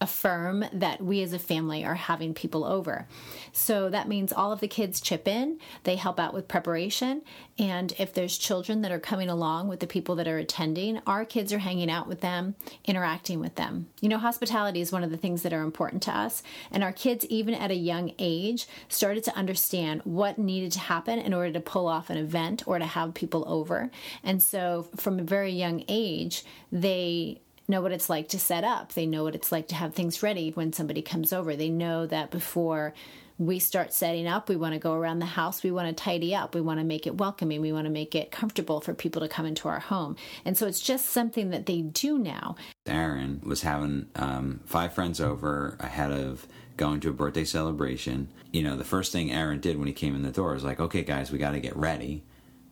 affirm 0.00 0.64
that 0.72 1.02
we 1.02 1.22
as 1.22 1.32
a 1.32 1.38
family 1.38 1.84
are 1.84 1.94
having 1.94 2.32
people 2.32 2.64
over. 2.64 3.06
So 3.52 3.90
that 3.90 4.08
means 4.08 4.32
all 4.32 4.52
of 4.52 4.60
the 4.60 4.68
kids 4.68 5.00
chip 5.00 5.26
in, 5.26 5.58
they 5.82 5.96
help 5.96 6.20
out 6.20 6.32
with 6.32 6.46
preparation, 6.46 7.22
and 7.58 7.92
if 7.98 8.14
there's 8.14 8.38
children 8.38 8.82
that 8.82 8.92
are 8.92 9.00
coming 9.00 9.28
along 9.28 9.66
with 9.66 9.80
the 9.80 9.86
people 9.86 10.14
that 10.16 10.28
are 10.28 10.38
attending, 10.38 11.00
our 11.06 11.24
kids 11.24 11.52
are 11.52 11.58
hanging 11.58 11.90
out 11.90 12.06
with 12.06 12.20
them, 12.20 12.54
interacting 12.84 13.40
with 13.40 13.56
them. 13.56 13.88
You 14.00 14.08
know, 14.08 14.18
hospitality 14.18 14.80
is 14.80 14.92
one 14.92 15.02
of 15.02 15.10
the 15.10 15.16
things 15.16 15.42
that 15.42 15.52
are 15.52 15.62
important 15.62 16.02
to 16.04 16.16
us, 16.16 16.42
and 16.70 16.84
our 16.84 16.92
kids 16.92 17.26
even 17.26 17.54
at 17.54 17.72
a 17.72 17.76
young 17.76 18.12
age 18.18 18.68
started 18.88 19.24
to 19.24 19.36
understand 19.36 20.02
what 20.04 20.38
needed 20.38 20.72
to 20.72 20.80
happen 20.80 21.18
in 21.18 21.34
order 21.34 21.52
to 21.52 21.60
pull 21.60 21.88
off 21.88 22.10
an 22.10 22.18
event 22.18 22.62
or 22.66 22.78
to 22.78 22.86
have 22.86 23.14
people 23.14 23.44
over. 23.48 23.90
And 24.22 24.40
so 24.40 24.86
from 24.96 25.18
a 25.18 25.24
very 25.24 25.50
young 25.50 25.84
age, 25.88 26.44
they 26.70 27.40
know 27.68 27.82
what 27.82 27.92
it's 27.92 28.08
like 28.08 28.28
to 28.28 28.38
set 28.38 28.64
up. 28.64 28.94
They 28.94 29.06
know 29.06 29.24
what 29.24 29.34
it's 29.34 29.52
like 29.52 29.68
to 29.68 29.74
have 29.74 29.94
things 29.94 30.22
ready 30.22 30.50
when 30.50 30.72
somebody 30.72 31.02
comes 31.02 31.32
over. 31.32 31.54
They 31.54 31.68
know 31.68 32.06
that 32.06 32.30
before 32.30 32.94
we 33.38 33.60
start 33.60 33.92
setting 33.92 34.26
up, 34.26 34.48
we 34.48 34.56
want 34.56 34.74
to 34.74 34.80
go 34.80 34.94
around 34.94 35.20
the 35.20 35.26
house, 35.26 35.62
we 35.62 35.70
want 35.70 35.86
to 35.96 36.02
tidy 36.02 36.34
up, 36.34 36.56
we 36.56 36.60
want 36.60 36.80
to 36.80 36.84
make 36.84 37.06
it 37.06 37.16
welcoming, 37.18 37.60
we 37.60 37.72
want 37.72 37.84
to 37.84 37.90
make 37.90 38.16
it 38.16 38.32
comfortable 38.32 38.80
for 38.80 38.94
people 38.94 39.22
to 39.22 39.28
come 39.28 39.46
into 39.46 39.68
our 39.68 39.78
home. 39.78 40.16
And 40.44 40.58
so 40.58 40.66
it's 40.66 40.80
just 40.80 41.06
something 41.06 41.50
that 41.50 41.66
they 41.66 41.82
do 41.82 42.18
now. 42.18 42.56
Aaron 42.86 43.40
was 43.44 43.62
having 43.62 44.06
um, 44.16 44.60
five 44.66 44.92
friends 44.92 45.20
over 45.20 45.76
ahead 45.78 46.10
of 46.10 46.48
going 46.76 46.98
to 47.00 47.10
a 47.10 47.12
birthday 47.12 47.44
celebration. 47.44 48.28
You 48.52 48.64
know, 48.64 48.76
the 48.76 48.84
first 48.84 49.12
thing 49.12 49.30
Aaron 49.30 49.60
did 49.60 49.78
when 49.78 49.86
he 49.86 49.94
came 49.94 50.16
in 50.16 50.22
the 50.22 50.32
door 50.32 50.54
was 50.54 50.64
like, 50.64 50.80
okay, 50.80 51.02
guys, 51.02 51.30
we 51.30 51.38
got 51.38 51.52
to 51.52 51.60
get 51.60 51.76
ready. 51.76 52.24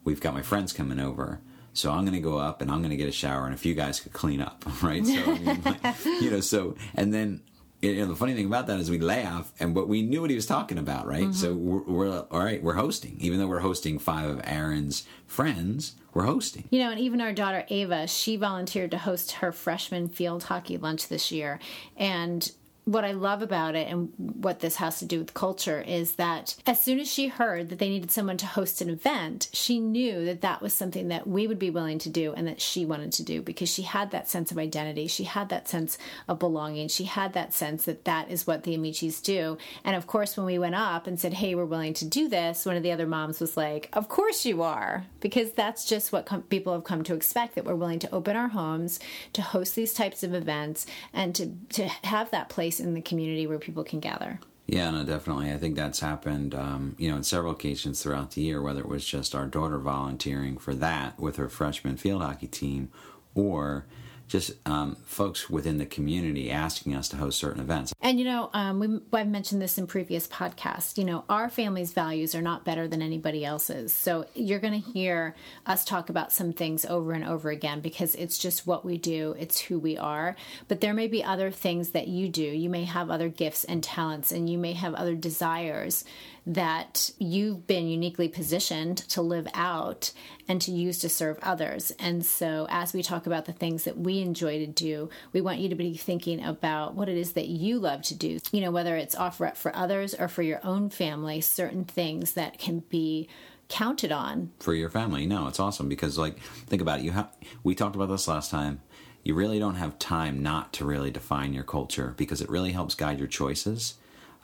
We've 0.03 0.21
got 0.21 0.35
my 0.35 0.43
friends 0.43 0.73
coming 0.73 0.99
over. 0.99 1.41
So 1.77 1.93
I'm 1.93 2.03
going 2.05 2.15
to 2.15 2.21
go 2.21 2.39
up 2.39 2.63
and 2.63 2.71
I'm 2.71 2.79
going 2.79 2.91
to 2.91 2.97
get 2.97 3.09
a 3.09 3.13
shower, 3.13 3.45
and 3.45 3.55
if 3.55 3.67
you 3.67 3.75
guys 3.75 4.01
could 4.01 4.13
clean 4.13 4.41
up, 4.41 4.65
right? 4.83 5.07
So 5.07 5.15
I 5.15 5.39
mean, 5.39 5.63
like, 5.63 6.05
you 6.05 6.31
know, 6.31 6.41
so 6.41 6.77
and 6.95 7.13
then 7.13 7.43
you 7.83 7.95
know 7.97 8.07
the 8.07 8.17
funny 8.17 8.35
thing 8.35 8.47
about 8.47 8.67
that 8.69 8.81
is 8.81 8.91
we 8.91 8.99
laugh, 8.99 9.53
and 9.61 9.75
but 9.75 9.89
we 9.89 10.03
knew 10.03 10.21
what 10.21 10.31
he 10.31 10.37
was 10.37 10.47
talking 10.47 10.79
about, 10.79 11.07
right? 11.07 11.35
So 11.35 11.55
mm-hmm. 11.55 11.93
we're, 11.93 12.09
we're 12.09 12.21
all 12.31 12.45
right. 12.45 12.63
We're 12.63 12.75
hosting, 12.75 13.17
even 13.21 13.39
though 13.39 13.47
we're 13.47 13.61
hosting 13.61 13.99
five 13.99 14.29
of 14.29 14.41
Aaron's 14.45 15.05
friends. 15.27 15.95
We're 16.15 16.25
hosting. 16.25 16.65
You 16.71 16.79
know, 16.79 16.91
and 16.91 16.99
even 16.99 17.21
our 17.21 17.35
daughter 17.35 17.67
Ava, 17.69 18.07
she 18.07 18.37
volunteered 18.37 18.91
to 18.93 18.99
host 18.99 19.33
her 19.33 19.53
freshman 19.53 20.09
field 20.09 20.45
hockey 20.45 20.79
lunch 20.79 21.09
this 21.09 21.31
year. 21.31 21.59
And 21.95 22.51
what 22.87 23.05
I 23.05 23.11
love 23.11 23.43
about 23.43 23.75
it 23.75 23.89
and 23.89 24.13
what 24.17 24.61
this 24.61 24.77
has 24.77 25.01
to 25.01 25.05
do 25.05 25.19
with 25.19 25.35
culture 25.35 25.81
is 25.81 26.13
that 26.13 26.55
as 26.67 26.81
soon 26.81 27.01
as 27.01 27.13
she 27.13 27.27
heard 27.27 27.69
that 27.69 27.81
they 27.81 27.89
needed 27.89 28.13
someone 28.13 28.37
to 28.37 28.47
host 28.47 28.81
an 28.81 28.89
event, 28.89 29.49
she 29.53 29.81
knew 29.81 30.25
that 30.25 30.43
that 30.43 30.63
was 30.63 30.73
something 30.73 31.09
that 31.09 31.27
we 31.27 31.49
would 31.49 31.59
be 31.59 31.69
willing 31.69 31.99
to 31.99 32.09
do 32.09 32.33
and 32.35 32.47
that 32.47 32.61
she 32.61 32.87
wanted 32.87 33.11
to 33.11 33.25
do 33.25 33.43
because 33.43 33.69
she 33.69 33.83
had 33.83 34.13
that 34.13 34.29
sense 34.29 34.53
of 34.53 34.59
identity. 34.59 35.09
She 35.09 35.25
had 35.25 35.49
that 35.49 35.69
sense 35.69 35.99
of 36.29 36.39
belonging. 36.39 36.87
She 36.87 37.05
had 37.05 37.33
that 37.33 37.53
sense 37.53 37.87
that 37.87 38.05
that 38.05 38.31
is 38.31 38.47
what 38.47 38.63
the 38.63 38.77
Amicis 38.77 39.21
do. 39.21 39.59
And 39.85 39.97
of 39.97 40.07
course, 40.07 40.37
when 40.37 40.47
we 40.47 40.61
went 40.61 40.77
up 40.77 41.09
and 41.09 41.19
said, 41.19 41.35
hey, 41.35 41.57
we're 41.57 41.65
willing 41.65 41.95
to 41.95 42.05
do 42.05 42.29
this, 42.29 42.65
one 42.65 42.77
of 42.77 42.85
the 42.85 42.93
other 42.93 43.09
moms 43.09 43.41
was 43.41 43.57
like, 43.57 43.89
of 43.95 44.09
course 44.09 44.47
you 44.47 44.63
are, 44.63 45.07
because 45.19 45.51
that's 45.51 45.87
just 45.87 46.13
what 46.13 46.27
com- 46.27 46.43
people 46.43 46.73
have 46.73 46.85
come 46.85 47.03
to 47.03 47.15
expect 47.15 47.57
that 47.57 47.65
we're 47.65 47.75
willing 47.75 47.99
to 47.99 48.15
open 48.15 48.37
our 48.37 48.49
homes, 48.49 49.01
to 49.33 49.43
host 49.43 49.75
these 49.75 49.93
types 49.93 50.23
of 50.23 50.35
events, 50.35 50.87
and 51.13 51.35
to, 51.35 51.51
to 51.71 51.89
have 52.05 52.31
that 52.31 52.49
place 52.49 52.76
in 52.81 52.95
the 52.95 53.01
community 53.01 53.47
where 53.47 53.59
people 53.59 53.85
can 53.85 54.01
gather. 54.01 54.41
Yeah, 54.67 54.91
no, 54.91 55.05
definitely. 55.05 55.53
I 55.53 55.59
think 55.59 55.77
that's 55.77 56.01
happened, 56.01 56.55
um, 56.55 56.97
you 56.99 57.09
know, 57.09 57.17
in 57.17 57.23
several 57.23 57.53
occasions 57.53 58.03
throughout 58.03 58.33
the 58.33 58.41
year, 58.41 58.61
whether 58.61 58.81
it 58.81 58.89
was 58.89 59.05
just 59.05 59.35
our 59.35 59.47
daughter 59.47 59.79
volunteering 59.79 60.59
for 60.59 60.75
that 60.75 61.21
with 61.21 61.37
her 61.37 61.49
freshman 61.49 61.97
field 61.97 62.23
hockey 62.23 62.49
team 62.49 62.91
or 63.35 63.87
just 64.29 64.53
um, 64.67 64.97
folks 65.05 65.49
within 65.49 65.79
the 65.79 65.87
community 65.87 66.51
asking 66.51 66.95
us 66.95 67.09
to 67.09 67.17
host 67.17 67.39
certain 67.39 67.61
events. 67.61 67.93
And 68.01 68.19
you 68.19 68.25
know, 68.25 68.51
um, 68.53 68.81
we, 68.81 69.01
I've 69.13 69.29
mentioned 69.29 69.63
this 69.63 69.79
in 69.79 69.87
previous 69.87 70.27
podcasts. 70.27 70.99
You 70.99 71.05
know, 71.05 71.25
our 71.29 71.49
family's 71.49 71.93
values 71.93 72.35
are 72.35 72.43
not 72.43 72.65
better 72.65 72.89
than 72.89 73.03
anybody 73.03 73.45
else's. 73.45 73.93
So 73.93 74.27
you're 74.35 74.59
going 74.59 74.81
to 74.81 74.91
hear 74.91 75.35
us 75.67 75.85
talk 75.85 76.09
about 76.11 76.33
some 76.33 76.53
things 76.53 76.85
over 76.85 77.13
and 77.13 77.25
over 77.25 77.51
again 77.51 77.81
because 77.81 78.15
it's 78.17 78.39
just 78.39 78.67
what 78.67 78.85
we 78.85 78.99
do, 78.99 79.35
it's 79.39 79.61
who 79.61 79.79
we 79.79 79.97
are. 79.97 80.37
But 80.69 80.81
there 80.81 80.95
may 80.95 81.07
be 81.07 81.23
other 81.23 81.51
things 81.51 81.91
that 81.91 82.09
you 82.09 82.29
do. 82.29 82.43
You 82.43 82.69
may 82.69 82.85
have 82.85 83.11
other 83.11 83.29
gifts 83.29 83.65
and 83.65 83.83
talents, 83.83 84.33
and 84.33 84.51
you 84.51 84.59
may 84.59 84.73
have 84.73 84.95
other 84.95 85.15
desires 85.15 86.05
that 86.47 87.11
you've 87.19 87.67
been 87.67 87.89
uniquely 87.89 88.29
positioned 88.29 88.99
to 88.99 89.21
live 89.21 89.49
out 89.53 90.13
and 90.49 90.61
to 90.63 90.71
use 90.71 90.99
to 91.01 91.09
serve 91.09 91.39
others. 91.43 91.91
And 91.99 92.25
so, 92.25 92.67
as 92.71 92.93
we 92.93 93.03
talk 93.03 93.27
about 93.27 93.47
the 93.47 93.53
things 93.53 93.85
that 93.85 93.99
we 93.99 94.21
enjoy 94.21 94.59
to 94.61 94.67
do, 94.67 95.11
we 95.33 95.41
want 95.41 95.59
you 95.59 95.69
to 95.69 95.75
be 95.75 95.97
thinking 95.97 96.45
about 96.45 96.95
what 96.95 97.09
it 97.09 97.17
is 97.17 97.33
that 97.33 97.49
you 97.49 97.81
love 97.81 98.03
to 98.03 98.15
do. 98.15 98.39
You 98.53 98.61
know, 98.61 98.71
whether 98.71 98.97
it's 98.97 99.17
offer 99.17 99.47
up 99.47 99.57
for 99.57 99.75
others 99.75 100.15
or 100.15 100.29
for 100.29 100.43
your 100.43 100.61
own 100.65 100.89
family, 100.91 101.41
certain 101.41 101.85
things 101.85 102.35
that 102.35 102.59
can 102.59 102.81
be 102.89 103.29
counted 103.69 104.13
on. 104.13 104.53
for 104.61 104.75
your 104.75 104.91
family. 104.91 105.27
No, 105.27 105.49
it's 105.49 105.59
awesome 105.59 105.89
because, 105.89 106.17
like, 106.17 106.39
think 106.39 106.81
about 106.81 107.01
it. 107.01 107.05
You 107.05 107.11
have 107.11 107.35
we 107.65 107.75
talked 107.75 107.97
about 107.97 108.09
this 108.09 108.29
last 108.29 108.53
time. 108.53 108.81
You 109.25 109.35
really 109.35 109.59
don't 109.59 109.75
have 109.75 109.99
time 109.99 110.41
not 110.41 110.73
to 110.75 110.85
really 110.85 111.11
define 111.11 111.53
your 111.53 111.65
culture 111.65 112.15
because 112.17 112.41
it 112.41 112.49
really 112.49 112.71
helps 112.71 112.95
guide 112.95 113.19
your 113.19 113.27
choices 113.27 113.95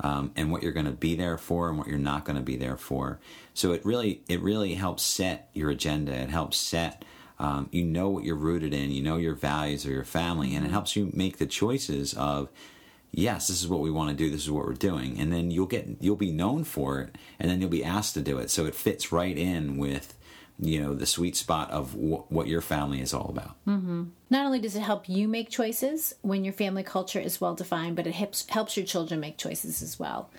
um, 0.00 0.32
and 0.36 0.50
what 0.50 0.62
you're 0.62 0.72
going 0.72 0.86
to 0.86 0.92
be 0.92 1.14
there 1.14 1.38
for 1.38 1.68
and 1.68 1.78
what 1.78 1.86
you're 1.86 1.98
not 1.98 2.24
going 2.24 2.36
to 2.36 2.42
be 2.42 2.56
there 2.56 2.76
for. 2.76 3.18
So 3.54 3.72
it 3.72 3.84
really 3.84 4.22
it 4.28 4.40
really 4.40 4.74
helps 4.74 5.02
set 5.02 5.50
your 5.52 5.70
agenda. 5.70 6.12
It 6.12 6.30
helps 6.30 6.56
set. 6.56 7.04
Um, 7.38 7.68
you 7.72 7.84
know 7.84 8.08
what 8.08 8.24
you're 8.24 8.36
rooted 8.36 8.72
in. 8.72 8.90
You 8.90 9.02
know 9.02 9.16
your 9.16 9.34
values 9.34 9.84
or 9.86 9.90
your 9.90 10.04
family, 10.04 10.54
and 10.54 10.64
it 10.64 10.70
helps 10.70 10.94
you 10.94 11.10
make 11.12 11.38
the 11.38 11.46
choices 11.46 12.14
of 12.14 12.48
yes, 13.10 13.48
this 13.48 13.62
is 13.62 13.68
what 13.68 13.80
we 13.80 13.90
want 13.90 14.10
to 14.10 14.16
do. 14.16 14.30
This 14.30 14.42
is 14.42 14.50
what 14.50 14.66
we're 14.66 14.74
doing, 14.74 15.18
and 15.18 15.32
then 15.32 15.50
you'll 15.50 15.66
get 15.66 15.88
you'll 16.00 16.16
be 16.16 16.32
known 16.32 16.64
for 16.64 17.00
it, 17.00 17.16
and 17.38 17.50
then 17.50 17.60
you'll 17.60 17.70
be 17.70 17.84
asked 17.84 18.14
to 18.14 18.20
do 18.22 18.38
it. 18.38 18.50
So 18.50 18.66
it 18.66 18.74
fits 18.74 19.12
right 19.12 19.36
in 19.36 19.76
with 19.76 20.14
you 20.58 20.80
know 20.80 20.94
the 20.94 21.06
sweet 21.06 21.36
spot 21.36 21.70
of 21.70 21.92
wh- 21.92 22.30
what 22.30 22.46
your 22.46 22.60
family 22.60 23.00
is 23.00 23.12
all 23.14 23.28
about. 23.28 23.56
Mm-hmm. 23.66 24.04
Not 24.30 24.46
only 24.46 24.60
does 24.60 24.76
it 24.76 24.80
help 24.80 25.08
you 25.08 25.28
make 25.28 25.50
choices 25.50 26.14
when 26.22 26.44
your 26.44 26.52
family 26.52 26.82
culture 26.82 27.20
is 27.20 27.40
well 27.40 27.54
defined, 27.54 27.96
but 27.96 28.06
it 28.06 28.14
helps 28.14 28.48
helps 28.48 28.76
your 28.76 28.86
children 28.86 29.20
make 29.20 29.38
choices 29.38 29.82
as 29.82 29.98
well. 29.98 30.30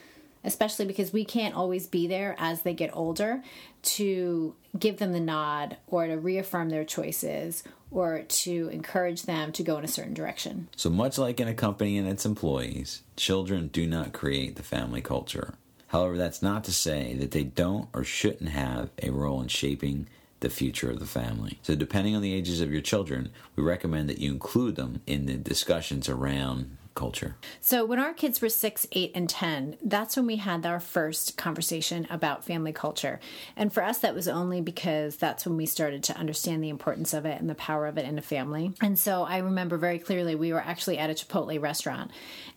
Especially 0.46 0.86
because 0.86 1.14
we 1.14 1.24
can't 1.24 1.56
always 1.56 1.88
be 1.88 2.06
there 2.06 2.36
as 2.38 2.64
they 2.64 2.74
get 2.74 2.90
older 2.94 3.42
to 3.82 4.56
give 4.78 4.98
them 4.98 5.14
the 5.14 5.20
nod 5.20 5.78
or 5.88 6.06
to 6.08 6.18
reaffirm 6.18 6.70
their 6.70 6.84
choices 6.84 7.64
or 7.92 8.24
to 8.24 8.70
encourage 8.70 9.24
them 9.24 9.52
to 9.54 9.64
go 9.64 9.78
in 9.78 9.86
a 9.86 9.88
certain 9.88 10.14
direction. 10.14 10.68
So 10.76 10.90
much 10.90 11.18
like 11.18 11.40
in 11.40 11.48
a 11.48 11.54
company 11.54 11.98
and 11.98 12.08
its 12.08 12.26
employees, 12.26 13.04
children 13.16 13.68
do 13.68 13.86
not 13.86 14.12
create 14.12 14.56
the 14.56 14.64
family 14.64 15.02
culture. 15.02 15.54
However, 15.94 16.18
that's 16.18 16.42
not 16.42 16.64
to 16.64 16.74
say 16.74 17.16
that 17.20 17.32
they 17.32 17.44
don't 17.44 17.88
or 17.94 18.04
shouldn't 18.04 18.50
have 18.50 18.90
a 19.02 19.12
role 19.12 19.40
in 19.42 19.48
shaping 19.48 20.08
the 20.40 20.50
future 20.50 20.90
of 20.90 21.00
the 21.00 21.06
family. 21.06 21.60
So, 21.62 21.76
depending 21.76 22.16
on 22.16 22.24
the 22.24 22.34
ages 22.34 22.62
of 22.62 22.72
your 22.72 22.82
children, 22.82 23.30
we 23.56 23.64
recommend 23.64 24.10
that 24.10 24.18
you 24.18 24.32
include 24.32 24.76
them 24.76 25.02
in 25.06 25.28
the 25.28 25.36
discussions 25.36 26.10
around 26.10 26.76
culture. 26.96 27.36
So, 27.60 27.86
when 27.86 28.00
our 28.00 28.14
kids 28.14 28.42
were 28.42 28.50
six, 28.50 28.88
eight, 28.92 29.12
and 29.16 29.30
10, 29.30 29.78
that's 29.84 30.16
when 30.16 30.26
we 30.26 30.38
had 30.38 30.66
our 30.66 30.80
first 30.80 31.38
conversation 31.38 32.08
about 32.10 32.44
family 32.44 32.74
culture. 32.74 33.20
And 33.56 33.74
for 33.74 33.84
us, 33.84 34.00
that 34.00 34.16
was 34.16 34.28
only 34.28 34.62
because 34.62 35.18
that's 35.18 35.46
when 35.46 35.58
we 35.58 35.66
started 35.66 36.04
to 36.04 36.18
understand 36.18 36.64
the 36.64 36.70
importance 36.70 37.14
of 37.14 37.26
it 37.26 37.40
and 37.40 37.50
the 37.50 37.56
power 37.56 37.88
of 37.88 37.98
it 37.98 38.06
in 38.06 38.18
a 38.18 38.22
family. 38.22 38.74
And 38.82 38.98
so, 38.98 39.24
I 39.24 39.38
remember 39.38 39.78
very 39.78 40.00
clearly 40.00 40.36
we 40.36 40.54
were 40.54 40.62
actually 40.62 40.98
at 40.98 41.10
a 41.10 41.14
Chipotle 41.14 41.62
restaurant 41.62 42.12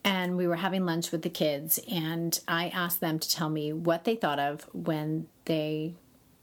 and 0.05 0.37
we 0.37 0.47
were 0.47 0.57
having 0.57 0.87
lunch 0.87 1.13
with 1.13 1.23
the 1.23 1.31
kids. 1.31 1.79
And 1.91 2.39
I 2.47 2.69
asked 2.69 3.01
them 3.01 3.19
to 3.19 3.31
tell 3.31 3.51
me 3.51 3.73
what 3.73 4.05
they 4.05 4.17
thought 4.17 4.39
of 4.39 4.69
when 4.73 5.29
they 5.47 5.95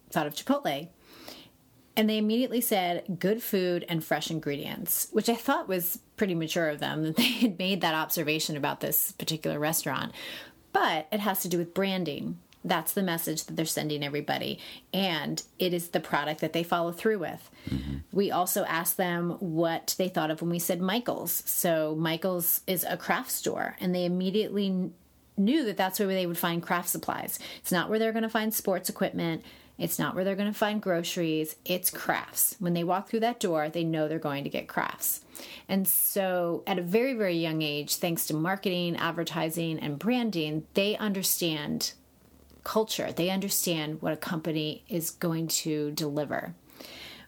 thought 0.09 0.27
of 0.27 0.35
Chipotle. 0.35 0.89
And 1.95 2.09
they 2.09 2.17
immediately 2.17 2.61
said 2.61 3.17
good 3.19 3.43
food 3.43 3.85
and 3.87 4.03
fresh 4.03 4.31
ingredients, 4.31 5.09
which 5.11 5.29
I 5.29 5.35
thought 5.35 5.67
was 5.67 5.99
pretty 6.17 6.33
mature 6.33 6.69
of 6.69 6.79
them 6.79 7.03
that 7.03 7.15
they 7.17 7.23
had 7.23 7.59
made 7.59 7.81
that 7.81 7.95
observation 7.95 8.57
about 8.57 8.79
this 8.79 9.11
particular 9.13 9.59
restaurant. 9.59 10.11
But 10.71 11.07
it 11.11 11.19
has 11.19 11.41
to 11.41 11.47
do 11.47 11.57
with 11.57 11.73
branding. 11.73 12.39
That's 12.65 12.93
the 12.93 13.03
message 13.03 13.43
that 13.43 13.55
they're 13.55 13.65
sending 13.65 14.03
everybody. 14.03 14.59
And 14.93 15.43
it 15.59 15.73
is 15.73 15.89
the 15.89 15.99
product 15.99 16.41
that 16.41 16.53
they 16.53 16.63
follow 16.63 16.93
through 16.93 17.19
with. 17.19 17.49
Mm-hmm. 17.69 17.97
We 18.11 18.31
also 18.31 18.63
asked 18.63 18.97
them 18.97 19.31
what 19.39 19.95
they 19.97 20.07
thought 20.07 20.31
of 20.31 20.41
when 20.41 20.49
we 20.49 20.59
said 20.59 20.81
Michael's. 20.81 21.43
So, 21.45 21.93
Michael's 21.95 22.61
is 22.65 22.85
a 22.87 22.95
craft 22.95 23.31
store, 23.31 23.75
and 23.81 23.93
they 23.93 24.05
immediately 24.05 24.91
knew 25.35 25.65
that 25.65 25.77
that's 25.77 25.99
where 25.99 26.07
they 26.07 26.25
would 26.25 26.37
find 26.37 26.63
craft 26.63 26.89
supplies. 26.89 27.37
It's 27.59 27.71
not 27.71 27.89
where 27.89 27.99
they're 27.99 28.11
going 28.13 28.23
to 28.23 28.29
find 28.29 28.53
sports 28.53 28.89
equipment. 28.89 29.43
It's 29.83 29.99
not 29.99 30.15
where 30.15 30.23
they're 30.23 30.37
going 30.37 30.51
to 30.51 30.57
find 30.57 30.81
groceries. 30.81 31.57
It's 31.65 31.89
crafts. 31.89 32.55
When 32.57 32.73
they 32.73 32.85
walk 32.85 33.09
through 33.09 33.19
that 33.19 33.41
door, 33.41 33.67
they 33.67 33.83
know 33.83 34.07
they're 34.07 34.17
going 34.17 34.45
to 34.45 34.49
get 34.49 34.69
crafts. 34.69 35.19
And 35.67 35.85
so, 35.85 36.63
at 36.65 36.79
a 36.79 36.81
very, 36.81 37.15
very 37.15 37.35
young 37.35 37.61
age, 37.61 37.97
thanks 37.97 38.25
to 38.27 38.33
marketing, 38.33 38.95
advertising, 38.95 39.79
and 39.79 39.99
branding, 39.99 40.65
they 40.73 40.95
understand 40.95 41.91
culture. 42.63 43.11
They 43.11 43.29
understand 43.29 44.01
what 44.01 44.13
a 44.13 44.17
company 44.17 44.85
is 44.87 45.09
going 45.11 45.49
to 45.49 45.91
deliver. 45.91 46.55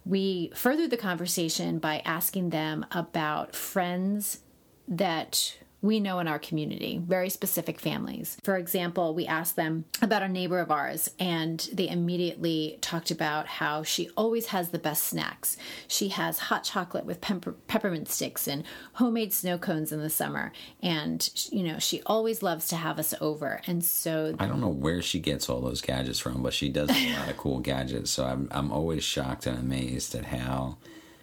We 0.05 0.53
furthered 0.55 0.91
the 0.91 0.97
conversation 0.97 1.79
by 1.79 2.03
asking 2.05 2.51
them 2.51 2.85
about 2.89 3.53
friends 3.53 4.39
that 4.87 5.57
we 5.81 5.99
know 5.99 6.19
in 6.19 6.27
our 6.27 6.39
community, 6.39 6.99
very 7.05 7.29
specific 7.29 7.79
families. 7.79 8.37
For 8.43 8.57
example, 8.57 9.13
we 9.13 9.27
asked 9.27 9.55
them 9.55 9.85
about 10.01 10.23
a 10.23 10.27
neighbor 10.27 10.59
of 10.59 10.71
ours, 10.71 11.11
and 11.19 11.59
they 11.71 11.87
immediately 11.87 12.79
talked 12.81 13.11
about 13.11 13.47
how 13.47 13.83
she 13.83 14.09
always 14.17 14.47
has 14.47 14.69
the 14.69 14.79
best 14.79 15.03
snacks. 15.03 15.57
She 15.87 16.09
has 16.09 16.39
hot 16.39 16.63
chocolate 16.63 17.05
with 17.05 17.21
pepper- 17.21 17.53
peppermint 17.67 18.09
sticks 18.09 18.47
and 18.47 18.63
homemade 18.93 19.33
snow 19.33 19.57
cones 19.57 19.91
in 19.91 19.99
the 19.99 20.09
summer, 20.09 20.51
and 20.81 21.29
you 21.51 21.63
know 21.63 21.79
she 21.79 22.01
always 22.05 22.41
loves 22.41 22.67
to 22.69 22.75
have 22.75 22.97
us 22.97 23.13
over. 23.21 23.61
And 23.67 23.83
so 23.83 24.35
I 24.39 24.47
don't 24.47 24.61
know 24.61 24.69
where 24.69 25.01
she 25.01 25.19
gets 25.19 25.49
all 25.49 25.61
those 25.61 25.81
gadgets 25.81 26.19
from, 26.19 26.41
but 26.41 26.53
she 26.53 26.69
does 26.69 26.89
a 26.89 27.13
lot 27.19 27.29
of 27.29 27.37
cool 27.37 27.59
gadgets. 27.59 28.11
So 28.11 28.25
I'm 28.25 28.47
I'm 28.51 28.71
always 28.71 29.03
shocked 29.03 29.45
and 29.45 29.57
amazed 29.57 30.15
at 30.15 30.25
how 30.25 30.77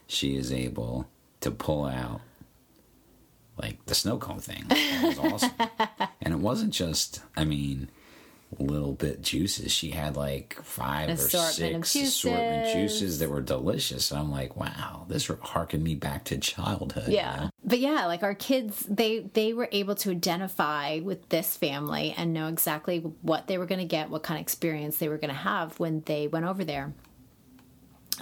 she 0.06 0.36
is 0.36 0.52
able 0.52 1.08
to 1.40 1.50
pull 1.50 1.84
out 1.84 2.20
like 3.56 3.84
the 3.86 3.94
snow 3.94 4.18
cone 4.18 4.40
thing. 4.40 4.64
That 4.68 5.02
was 5.04 5.18
awesome. 5.18 5.50
and 6.22 6.34
it 6.34 6.40
wasn't 6.40 6.72
just, 6.72 7.20
I 7.36 7.44
mean, 7.44 7.88
little 8.58 8.92
bit 8.92 9.22
juices. 9.22 9.72
She 9.72 9.90
had 9.90 10.16
like 10.16 10.54
five 10.62 11.10
or 11.10 11.16
six 11.16 11.94
assortment 11.94 12.72
juices 12.72 13.18
that 13.18 13.30
were 13.30 13.40
delicious. 13.40 14.10
And 14.10 14.20
I'm 14.20 14.30
like, 14.30 14.56
wow, 14.56 15.06
this 15.08 15.30
harkened 15.42 15.82
me 15.82 15.94
back 15.94 16.24
to 16.24 16.38
childhood. 16.38 17.08
Yeah. 17.08 17.34
You 17.34 17.40
know? 17.40 17.50
But 17.64 17.78
yeah, 17.78 18.06
like 18.06 18.22
our 18.22 18.34
kids, 18.34 18.84
they 18.88 19.20
they 19.32 19.52
were 19.52 19.68
able 19.72 19.94
to 19.96 20.10
identify 20.10 21.00
with 21.00 21.28
this 21.28 21.56
family 21.56 22.14
and 22.16 22.32
know 22.32 22.48
exactly 22.48 23.00
what 23.22 23.46
they 23.46 23.58
were 23.58 23.66
going 23.66 23.80
to 23.80 23.86
get, 23.86 24.10
what 24.10 24.22
kind 24.22 24.38
of 24.38 24.42
experience 24.42 24.96
they 24.96 25.08
were 25.08 25.18
going 25.18 25.30
to 25.30 25.34
have 25.34 25.78
when 25.78 26.02
they 26.06 26.28
went 26.28 26.44
over 26.44 26.64
there. 26.64 26.92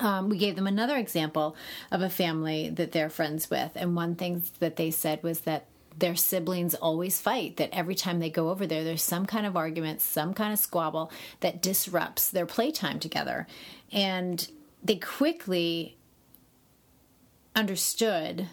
Um, 0.00 0.30
we 0.30 0.38
gave 0.38 0.56
them 0.56 0.66
another 0.66 0.96
example 0.96 1.54
of 1.92 2.00
a 2.00 2.08
family 2.08 2.70
that 2.70 2.92
they're 2.92 3.10
friends 3.10 3.50
with. 3.50 3.72
And 3.76 3.94
one 3.94 4.14
thing 4.16 4.42
that 4.58 4.76
they 4.76 4.90
said 4.90 5.22
was 5.22 5.40
that 5.40 5.66
their 5.96 6.16
siblings 6.16 6.74
always 6.74 7.20
fight, 7.20 7.58
that 7.58 7.68
every 7.72 7.94
time 7.94 8.18
they 8.18 8.30
go 8.30 8.48
over 8.48 8.66
there, 8.66 8.82
there's 8.82 9.02
some 9.02 9.26
kind 9.26 9.44
of 9.44 9.56
argument, 9.56 10.00
some 10.00 10.32
kind 10.32 10.52
of 10.52 10.58
squabble 10.58 11.12
that 11.40 11.60
disrupts 11.60 12.30
their 12.30 12.46
playtime 12.46 12.98
together. 12.98 13.46
And 13.92 14.50
they 14.82 14.96
quickly 14.96 15.98
understood 17.54 18.48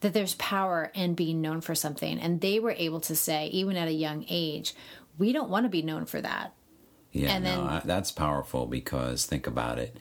that 0.00 0.12
there's 0.12 0.34
power 0.34 0.90
in 0.94 1.14
being 1.14 1.40
known 1.40 1.60
for 1.60 1.74
something. 1.74 2.18
And 2.18 2.40
they 2.40 2.60
were 2.60 2.74
able 2.76 3.00
to 3.00 3.16
say, 3.16 3.46
even 3.46 3.76
at 3.76 3.88
a 3.88 3.92
young 3.92 4.26
age, 4.28 4.74
we 5.16 5.32
don't 5.32 5.50
want 5.50 5.64
to 5.64 5.70
be 5.70 5.82
known 5.82 6.04
for 6.04 6.20
that. 6.20 6.52
Yeah, 7.12 7.34
and 7.34 7.44
no, 7.44 7.62
I, 7.62 7.82
that's 7.84 8.10
powerful 8.10 8.66
because 8.66 9.26
think 9.26 9.46
about 9.46 9.78
it. 9.78 9.96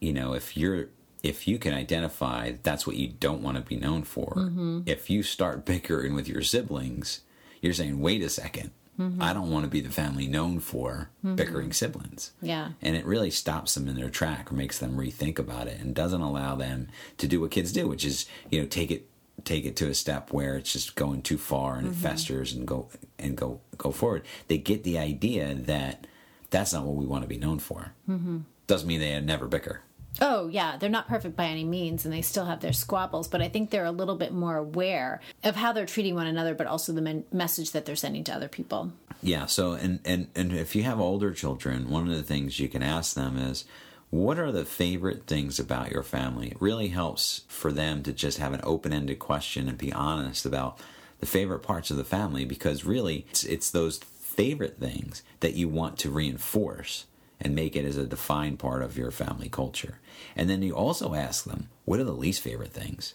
You 0.00 0.12
know, 0.12 0.34
if 0.34 0.56
you're 0.56 0.88
if 1.22 1.48
you 1.48 1.58
can 1.58 1.74
identify 1.74 2.52
that's 2.62 2.86
what 2.86 2.96
you 2.96 3.08
don't 3.08 3.42
want 3.42 3.56
to 3.56 3.62
be 3.62 3.76
known 3.76 4.04
for, 4.04 4.34
mm-hmm. 4.36 4.80
if 4.86 5.10
you 5.10 5.22
start 5.22 5.64
bickering 5.64 6.14
with 6.14 6.28
your 6.28 6.42
siblings, 6.42 7.20
you're 7.60 7.72
saying, 7.72 8.00
"Wait 8.00 8.22
a 8.22 8.26
2nd 8.26 8.70
mm-hmm. 8.98 9.22
I 9.22 9.32
don't 9.32 9.50
want 9.50 9.64
to 9.64 9.70
be 9.70 9.80
the 9.80 9.90
family 9.90 10.26
known 10.26 10.60
for 10.60 11.10
mm-hmm. 11.24 11.36
bickering 11.36 11.72
siblings." 11.72 12.32
Yeah, 12.40 12.72
and 12.80 12.96
it 12.96 13.04
really 13.04 13.30
stops 13.30 13.74
them 13.74 13.88
in 13.88 13.96
their 13.96 14.10
track 14.10 14.50
or 14.50 14.54
makes 14.54 14.78
them 14.78 14.96
rethink 14.96 15.38
about 15.38 15.68
it 15.68 15.80
and 15.80 15.94
doesn't 15.94 16.20
allow 16.20 16.54
them 16.54 16.88
to 17.18 17.28
do 17.28 17.40
what 17.40 17.50
kids 17.50 17.72
do, 17.72 17.88
which 17.88 18.04
is 18.04 18.26
you 18.50 18.60
know 18.60 18.66
take 18.66 18.90
it 18.90 19.08
take 19.46 19.64
it 19.64 19.76
to 19.76 19.88
a 19.88 19.94
step 19.94 20.32
where 20.32 20.56
it's 20.56 20.72
just 20.72 20.94
going 20.96 21.22
too 21.22 21.38
far 21.38 21.76
and 21.76 21.88
mm-hmm. 21.88 22.06
it 22.06 22.08
festers 22.08 22.52
and 22.52 22.66
go 22.66 22.88
and 23.18 23.36
go 23.36 23.60
go 23.78 23.90
forward. 23.92 24.24
They 24.48 24.58
get 24.58 24.84
the 24.84 24.98
idea 24.98 25.54
that 25.54 26.06
that's 26.50 26.72
not 26.72 26.84
what 26.84 26.96
we 26.96 27.06
want 27.06 27.22
to 27.22 27.28
be 27.28 27.38
known 27.38 27.58
for. 27.58 27.92
Mm-hmm. 28.08 28.38
Doesn't 28.66 28.86
mean 28.86 29.00
they 29.00 29.18
never 29.20 29.46
bicker. 29.46 29.80
Oh, 30.20 30.48
yeah, 30.48 30.76
they're 30.78 30.88
not 30.88 31.08
perfect 31.08 31.36
by 31.36 31.46
any 31.46 31.64
means 31.64 32.04
and 32.04 32.12
they 32.12 32.22
still 32.22 32.46
have 32.46 32.60
their 32.60 32.72
squabbles, 32.72 33.28
but 33.28 33.42
I 33.42 33.48
think 33.48 33.70
they're 33.70 33.84
a 33.84 33.90
little 33.90 34.16
bit 34.16 34.32
more 34.32 34.56
aware 34.56 35.20
of 35.44 35.56
how 35.56 35.72
they're 35.72 35.86
treating 35.86 36.14
one 36.14 36.26
another, 36.26 36.54
but 36.54 36.66
also 36.66 36.92
the 36.92 37.02
men- 37.02 37.24
message 37.32 37.72
that 37.72 37.84
they're 37.84 37.96
sending 37.96 38.24
to 38.24 38.34
other 38.34 38.48
people. 38.48 38.92
Yeah, 39.22 39.46
so, 39.46 39.72
and, 39.72 40.00
and, 40.04 40.28
and 40.34 40.52
if 40.52 40.74
you 40.74 40.84
have 40.84 41.00
older 41.00 41.32
children, 41.32 41.90
one 41.90 42.08
of 42.08 42.16
the 42.16 42.22
things 42.22 42.58
you 42.58 42.68
can 42.68 42.82
ask 42.82 43.14
them 43.14 43.36
is, 43.36 43.66
what 44.10 44.38
are 44.38 44.52
the 44.52 44.64
favorite 44.64 45.26
things 45.26 45.58
about 45.58 45.90
your 45.90 46.02
family? 46.02 46.48
It 46.48 46.60
really 46.60 46.88
helps 46.88 47.42
for 47.48 47.72
them 47.72 48.02
to 48.04 48.12
just 48.12 48.38
have 48.38 48.52
an 48.52 48.60
open 48.62 48.92
ended 48.92 49.18
question 49.18 49.68
and 49.68 49.76
be 49.76 49.92
honest 49.92 50.46
about 50.46 50.78
the 51.18 51.26
favorite 51.26 51.60
parts 51.60 51.90
of 51.90 51.96
the 51.96 52.04
family 52.04 52.44
because 52.44 52.84
really 52.84 53.26
it's, 53.30 53.44
it's 53.44 53.70
those 53.70 53.98
favorite 53.98 54.78
things 54.78 55.22
that 55.40 55.54
you 55.54 55.68
want 55.68 55.98
to 55.98 56.10
reinforce 56.10 57.06
and 57.40 57.54
make 57.54 57.74
it 57.76 57.84
as 57.84 57.96
a 57.96 58.06
defined 58.06 58.58
part 58.58 58.82
of 58.82 58.96
your 58.96 59.10
family 59.10 59.48
culture. 59.48 59.98
And 60.34 60.48
then 60.48 60.62
you 60.62 60.74
also 60.74 61.14
ask 61.14 61.44
them, 61.44 61.68
what 61.84 62.00
are 62.00 62.04
the 62.04 62.12
least 62.12 62.40
favorite 62.40 62.72
things? 62.72 63.14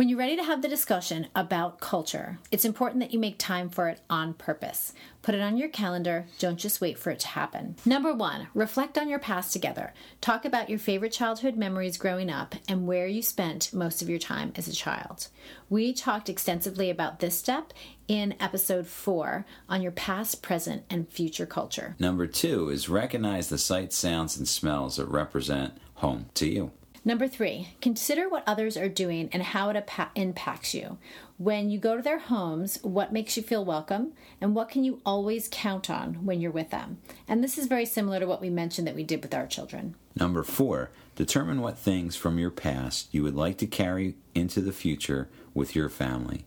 When 0.00 0.08
you're 0.08 0.16
ready 0.16 0.36
to 0.36 0.44
have 0.44 0.62
the 0.62 0.68
discussion 0.68 1.26
about 1.36 1.78
culture, 1.78 2.38
it's 2.50 2.64
important 2.64 3.00
that 3.00 3.12
you 3.12 3.18
make 3.18 3.36
time 3.36 3.68
for 3.68 3.90
it 3.90 4.00
on 4.08 4.32
purpose. 4.32 4.94
Put 5.20 5.34
it 5.34 5.42
on 5.42 5.58
your 5.58 5.68
calendar, 5.68 6.24
don't 6.38 6.56
just 6.56 6.80
wait 6.80 6.98
for 6.98 7.10
it 7.10 7.20
to 7.20 7.28
happen. 7.28 7.76
Number 7.84 8.14
one, 8.14 8.48
reflect 8.54 8.96
on 8.96 9.10
your 9.10 9.18
past 9.18 9.52
together. 9.52 9.92
Talk 10.22 10.46
about 10.46 10.70
your 10.70 10.78
favorite 10.78 11.12
childhood 11.12 11.54
memories 11.54 11.98
growing 11.98 12.30
up 12.30 12.54
and 12.66 12.86
where 12.86 13.06
you 13.06 13.20
spent 13.20 13.74
most 13.74 14.00
of 14.00 14.08
your 14.08 14.18
time 14.18 14.54
as 14.56 14.66
a 14.66 14.72
child. 14.72 15.28
We 15.68 15.92
talked 15.92 16.30
extensively 16.30 16.88
about 16.88 17.20
this 17.20 17.36
step 17.36 17.74
in 18.08 18.36
episode 18.40 18.86
four 18.86 19.44
on 19.68 19.82
your 19.82 19.92
past, 19.92 20.40
present, 20.40 20.84
and 20.88 21.10
future 21.10 21.44
culture. 21.44 21.94
Number 21.98 22.26
two 22.26 22.70
is 22.70 22.88
recognize 22.88 23.50
the 23.50 23.58
sights, 23.58 23.98
sounds, 23.98 24.38
and 24.38 24.48
smells 24.48 24.96
that 24.96 25.08
represent 25.08 25.74
home 25.96 26.30
to 26.36 26.48
you. 26.48 26.70
Number 27.02 27.26
three, 27.26 27.68
consider 27.80 28.28
what 28.28 28.44
others 28.46 28.76
are 28.76 28.88
doing 28.88 29.30
and 29.32 29.42
how 29.42 29.70
it 29.70 29.90
impacts 30.14 30.74
you. 30.74 30.98
When 31.38 31.70
you 31.70 31.78
go 31.78 31.96
to 31.96 32.02
their 32.02 32.18
homes, 32.18 32.78
what 32.82 33.12
makes 33.12 33.38
you 33.38 33.42
feel 33.42 33.64
welcome 33.64 34.12
and 34.40 34.54
what 34.54 34.68
can 34.68 34.84
you 34.84 35.00
always 35.06 35.48
count 35.50 35.88
on 35.88 36.26
when 36.26 36.42
you're 36.42 36.50
with 36.50 36.68
them? 36.70 36.98
And 37.26 37.42
this 37.42 37.56
is 37.56 37.66
very 37.66 37.86
similar 37.86 38.20
to 38.20 38.26
what 38.26 38.42
we 38.42 38.50
mentioned 38.50 38.86
that 38.86 38.94
we 38.94 39.02
did 39.02 39.22
with 39.22 39.32
our 39.32 39.46
children. 39.46 39.94
Number 40.14 40.42
four, 40.42 40.90
determine 41.16 41.62
what 41.62 41.78
things 41.78 42.16
from 42.16 42.38
your 42.38 42.50
past 42.50 43.08
you 43.12 43.22
would 43.22 43.34
like 43.36 43.56
to 43.58 43.66
carry 43.66 44.16
into 44.34 44.60
the 44.60 44.72
future 44.72 45.30
with 45.54 45.74
your 45.74 45.88
family 45.88 46.44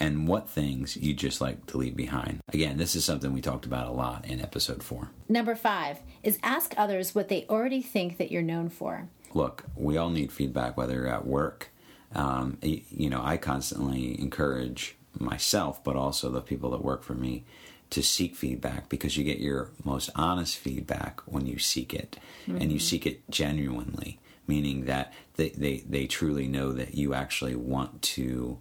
and 0.00 0.26
what 0.28 0.48
things 0.48 0.96
you 0.96 1.14
just 1.14 1.40
like 1.40 1.66
to 1.66 1.76
leave 1.76 1.96
behind. 1.96 2.40
Again, 2.52 2.76
this 2.76 2.94
is 2.96 3.04
something 3.04 3.32
we 3.32 3.40
talked 3.40 3.66
about 3.66 3.88
a 3.88 3.92
lot 3.92 4.26
in 4.26 4.40
episode 4.40 4.82
four. 4.82 5.10
Number 5.28 5.54
five 5.54 5.98
is 6.22 6.38
ask 6.42 6.74
others 6.76 7.14
what 7.14 7.28
they 7.28 7.46
already 7.48 7.82
think 7.82 8.18
that 8.18 8.30
you're 8.30 8.42
known 8.42 8.68
for 8.68 9.08
look, 9.34 9.64
we 9.74 9.96
all 9.96 10.10
need 10.10 10.32
feedback, 10.32 10.76
whether 10.76 10.94
you're 10.94 11.08
at 11.08 11.26
work. 11.26 11.70
Um, 12.14 12.58
you 12.62 13.10
know, 13.10 13.20
I 13.22 13.36
constantly 13.36 14.18
encourage 14.20 14.96
myself, 15.18 15.82
but 15.84 15.96
also 15.96 16.30
the 16.30 16.40
people 16.40 16.70
that 16.70 16.84
work 16.84 17.02
for 17.02 17.14
me, 17.14 17.44
to 17.90 18.02
seek 18.02 18.36
feedback 18.36 18.88
because 18.90 19.16
you 19.16 19.24
get 19.24 19.38
your 19.38 19.70
most 19.82 20.10
honest 20.14 20.58
feedback 20.58 21.20
when 21.24 21.46
you 21.46 21.58
seek 21.58 21.94
it, 21.94 22.18
mm-hmm. 22.42 22.60
and 22.60 22.70
you 22.70 22.78
mm-hmm. 22.78 22.86
seek 22.86 23.06
it 23.06 23.28
genuinely, 23.30 24.20
meaning 24.46 24.84
that 24.84 25.12
they, 25.36 25.50
they, 25.50 25.78
they 25.88 26.06
truly 26.06 26.46
know 26.46 26.72
that 26.72 26.94
you 26.94 27.14
actually 27.14 27.54
want 27.54 28.02
to 28.02 28.58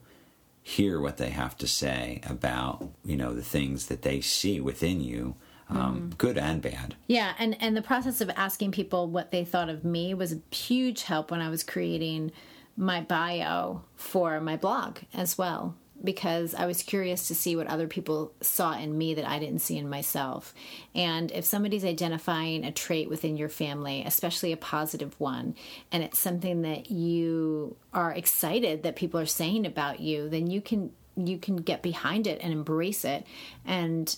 hear 0.63 0.99
what 0.99 1.17
they 1.17 1.29
have 1.29 1.57
to 1.57 1.65
say 1.65 2.19
about 2.29 2.89
you 3.05 3.15
know 3.15 3.33
the 3.33 3.41
things 3.41 3.85
that 3.85 4.01
they 4.01 4.19
see 4.19 4.59
within 4.59 4.99
you 4.99 5.33
um, 5.69 6.11
mm. 6.11 6.17
good 6.17 6.37
and 6.37 6.61
bad. 6.61 6.95
Yeah, 7.07 7.33
and 7.39 7.55
and 7.61 7.75
the 7.75 7.81
process 7.81 8.21
of 8.21 8.29
asking 8.35 8.71
people 8.71 9.07
what 9.07 9.31
they 9.31 9.43
thought 9.43 9.69
of 9.69 9.83
me 9.83 10.13
was 10.13 10.33
a 10.33 10.55
huge 10.55 11.03
help 11.03 11.31
when 11.31 11.41
I 11.41 11.49
was 11.49 11.63
creating 11.63 12.31
my 12.75 13.01
bio 13.01 13.81
for 13.95 14.39
my 14.39 14.55
blog 14.55 14.99
as 15.13 15.37
well 15.37 15.75
because 16.03 16.53
I 16.53 16.65
was 16.65 16.83
curious 16.83 17.27
to 17.27 17.35
see 17.35 17.55
what 17.55 17.67
other 17.67 17.87
people 17.87 18.31
saw 18.41 18.77
in 18.77 18.97
me 18.97 19.13
that 19.15 19.27
I 19.27 19.39
didn't 19.39 19.59
see 19.59 19.77
in 19.77 19.89
myself. 19.89 20.53
And 20.93 21.31
if 21.31 21.45
somebody's 21.45 21.85
identifying 21.85 22.63
a 22.63 22.71
trait 22.71 23.09
within 23.09 23.37
your 23.37 23.49
family, 23.49 24.03
especially 24.05 24.51
a 24.51 24.57
positive 24.57 25.19
one, 25.19 25.55
and 25.91 26.03
it's 26.03 26.19
something 26.19 26.61
that 26.61 26.91
you 26.91 27.75
are 27.93 28.11
excited 28.11 28.83
that 28.83 28.95
people 28.95 29.19
are 29.19 29.25
saying 29.25 29.65
about 29.65 29.99
you, 29.99 30.29
then 30.29 30.47
you 30.47 30.61
can 30.61 30.91
you 31.15 31.39
can 31.39 31.55
get 31.55 31.81
behind 31.81 32.27
it 32.27 32.39
and 32.43 32.53
embrace 32.53 33.03
it 33.03 33.25
and 33.65 34.17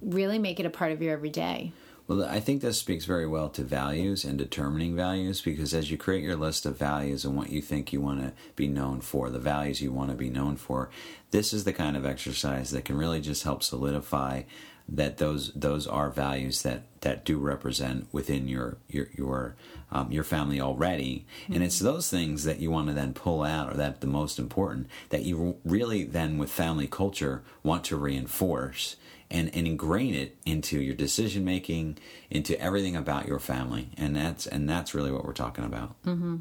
really 0.00 0.38
make 0.38 0.60
it 0.60 0.66
a 0.66 0.70
part 0.70 0.92
of 0.92 1.02
your 1.02 1.12
everyday. 1.12 1.72
Well, 2.08 2.24
I 2.24 2.40
think 2.40 2.62
this 2.62 2.78
speaks 2.78 3.04
very 3.04 3.26
well 3.26 3.50
to 3.50 3.62
values 3.62 4.24
and 4.24 4.38
determining 4.38 4.96
values 4.96 5.42
because 5.42 5.74
as 5.74 5.90
you 5.90 5.98
create 5.98 6.24
your 6.24 6.36
list 6.36 6.64
of 6.64 6.78
values 6.78 7.26
and 7.26 7.36
what 7.36 7.50
you 7.50 7.60
think 7.60 7.92
you 7.92 8.00
want 8.00 8.20
to 8.20 8.32
be 8.56 8.66
known 8.66 9.02
for, 9.02 9.28
the 9.28 9.38
values 9.38 9.82
you 9.82 9.92
want 9.92 10.10
to 10.10 10.16
be 10.16 10.30
known 10.30 10.56
for, 10.56 10.88
this 11.32 11.52
is 11.52 11.64
the 11.64 11.72
kind 11.74 11.98
of 11.98 12.06
exercise 12.06 12.70
that 12.70 12.86
can 12.86 12.96
really 12.96 13.20
just 13.20 13.42
help 13.42 13.62
solidify 13.62 14.44
that 14.88 15.18
those 15.18 15.52
those 15.52 15.86
are 15.86 16.08
values 16.08 16.62
that 16.62 16.82
that 17.02 17.24
do 17.24 17.36
represent 17.36 18.08
within 18.10 18.48
your 18.48 18.78
your 18.88 19.08
your 19.14 19.56
um, 19.92 20.10
your 20.10 20.24
family 20.24 20.60
already, 20.60 21.26
mm-hmm. 21.42 21.52
and 21.54 21.62
it's 21.62 21.76
mm-hmm. 21.76 21.86
those 21.86 22.08
things 22.08 22.44
that 22.44 22.58
you 22.58 22.70
want 22.70 22.88
to 22.88 22.94
then 22.94 23.12
pull 23.12 23.42
out, 23.42 23.70
or 23.70 23.76
that 23.76 24.00
the 24.00 24.06
most 24.06 24.38
important 24.38 24.86
that 25.10 25.24
you 25.24 25.58
really 25.62 26.04
then 26.04 26.38
with 26.38 26.50
family 26.50 26.86
culture 26.86 27.42
want 27.62 27.84
to 27.84 27.96
reinforce 27.96 28.96
and, 29.30 29.54
and 29.54 29.66
ingrain 29.66 30.14
it 30.14 30.36
into 30.46 30.80
your 30.80 30.94
decision 30.94 31.44
making, 31.44 31.98
into 32.30 32.60
everything 32.60 32.96
about 32.96 33.26
your 33.26 33.38
family, 33.38 33.90
and 33.96 34.16
that's 34.16 34.46
and 34.46 34.68
that's 34.68 34.94
really 34.94 35.12
what 35.12 35.24
we're 35.24 35.32
talking 35.32 35.64
about. 35.64 36.02
Mm-hmm. 36.04 36.36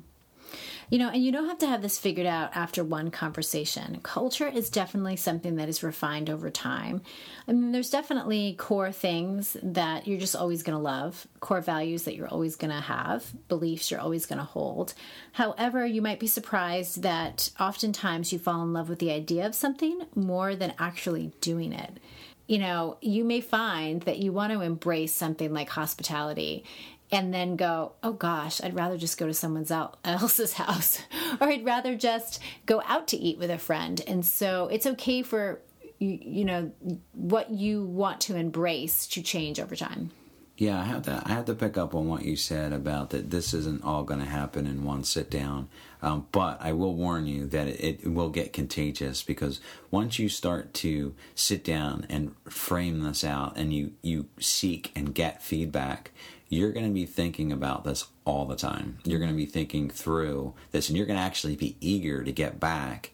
You 0.90 1.00
know, 1.00 1.10
and 1.10 1.22
you 1.22 1.34
don't 1.34 1.50
have 1.50 1.58
to 1.60 1.68
have 1.68 1.82
this 1.82 2.00
figured 2.00 2.26
out 2.26 2.56
after 2.56 2.82
one 2.82 3.12
conversation. 3.12 4.00
Culture 4.04 4.48
is 4.48 4.70
definitely 4.70 5.18
something 5.18 5.58
that 5.58 5.68
is 5.68 5.84
refined 5.84 6.30
over 6.30 6.50
time. 6.50 7.02
I 7.46 7.52
mean, 7.52 7.74
there's 7.74 7.90
definitely 7.90 8.56
core 8.58 8.94
things 8.94 9.58
that 9.62 10.08
you're 10.08 10.20
just 10.20 10.36
always 10.36 10.64
going 10.64 10.78
to 10.78 10.82
love, 10.82 11.28
core 11.42 11.60
values 11.60 12.04
that 12.04 12.16
you're 12.16 12.30
always 12.30 12.56
going 12.56 12.74
to 12.74 12.80
have, 12.80 13.26
beliefs 13.50 13.92
you're 13.92 14.00
always 14.00 14.26
going 14.26 14.40
to 14.40 14.46
hold. 14.46 14.94
However, 15.34 15.86
you 15.86 16.02
might 16.02 16.22
be 16.22 16.28
surprised 16.28 17.02
that 17.02 17.52
oftentimes 17.60 18.32
you 18.32 18.40
fall 18.40 18.64
in 18.64 18.72
love 18.72 18.88
with 18.88 19.00
the 19.00 19.12
idea 19.12 19.46
of 19.46 19.56
something 19.56 20.04
more 20.16 20.56
than 20.56 20.74
actually 20.80 21.34
doing 21.42 21.74
it 21.74 22.00
you 22.48 22.60
know, 22.60 22.98
you 23.02 23.24
may 23.24 23.42
find 23.42 24.02
that 24.04 24.20
you 24.20 24.32
want 24.32 24.54
to 24.54 24.62
embrace 24.62 25.14
something 25.14 25.54
like 25.54 25.70
hospitality 25.70 26.64
and 27.12 27.34
then 27.34 27.56
go, 27.56 27.94
oh 28.04 28.14
gosh, 28.14 28.62
I'd 28.62 28.76
rather 28.76 28.98
just 28.98 29.18
go 29.18 29.28
to 29.28 29.34
someone 29.34 29.66
else's 30.06 30.54
house, 30.54 31.02
or 31.42 31.48
I'd 31.48 31.66
rather 31.66 31.96
just 31.96 32.42
go 32.66 32.82
out 32.86 33.08
to 33.10 33.18
eat 33.18 33.38
with 33.38 33.50
a 33.50 33.58
friend. 33.58 34.02
And 34.08 34.26
so 34.26 34.68
it's 34.68 34.86
okay 34.86 35.22
for 35.22 35.62
you, 36.00 36.46
know 36.46 36.72
what 37.14 37.50
you 37.50 37.84
want 37.84 38.22
to 38.22 38.36
embrace 38.36 39.08
to 39.08 39.22
change 39.24 39.60
over 39.60 39.76
time. 39.76 40.12
Yeah, 40.56 40.80
I 40.80 40.84
have 40.84 41.04
to. 41.04 41.22
I 41.26 41.30
have 41.30 41.46
to 41.46 41.56
pick 41.56 41.78
up 41.78 41.96
on 41.96 42.08
what 42.08 42.24
you 42.24 42.36
said 42.36 42.74
about 42.74 43.12
that. 43.12 43.30
This 43.30 43.54
isn't 43.54 43.84
all 43.84 44.04
going 44.04 44.20
to 44.20 44.26
happen 44.26 44.68
in 44.68 44.84
one 44.84 45.04
sit 45.04 45.30
down. 45.30 45.70
Um, 46.02 46.28
but 46.32 46.58
I 46.62 46.74
will 46.74 46.94
warn 46.94 47.26
you 47.26 47.48
that 47.48 47.68
it, 47.68 48.02
it, 48.04 48.08
will 48.08 48.30
get 48.30 48.54
contagious 48.54 49.24
because 49.24 49.60
once 49.90 50.20
you 50.20 50.30
start 50.30 50.74
to 50.76 51.16
sit 51.34 51.64
down 51.64 52.06
and 52.10 52.36
frame 52.48 53.02
this 53.02 53.24
out, 53.24 53.58
and 53.58 53.74
you 53.74 53.94
you 54.02 54.28
seek 54.40 54.92
and 54.96 55.16
get 55.16 55.42
feedback, 55.42 56.12
you're 56.50 56.72
going 56.72 56.86
to 56.86 56.94
be 56.94 57.06
thinking 57.06 57.52
about 57.52 57.84
this 57.84 58.06
all 58.26 58.46
the 58.46 58.56
time. 58.56 59.00
You're 59.06 59.20
going 59.20 59.32
to 59.32 59.38
be 59.38 59.46
thinking 59.46 59.90
through 59.90 60.54
this, 60.72 60.88
and 60.88 60.98
you're 60.98 61.08
going 61.08 61.20
to 61.20 61.24
actually 61.24 61.56
be 61.56 61.78
eager 61.82 62.24
to 62.24 62.32
get 62.32 62.60
back 62.60 63.12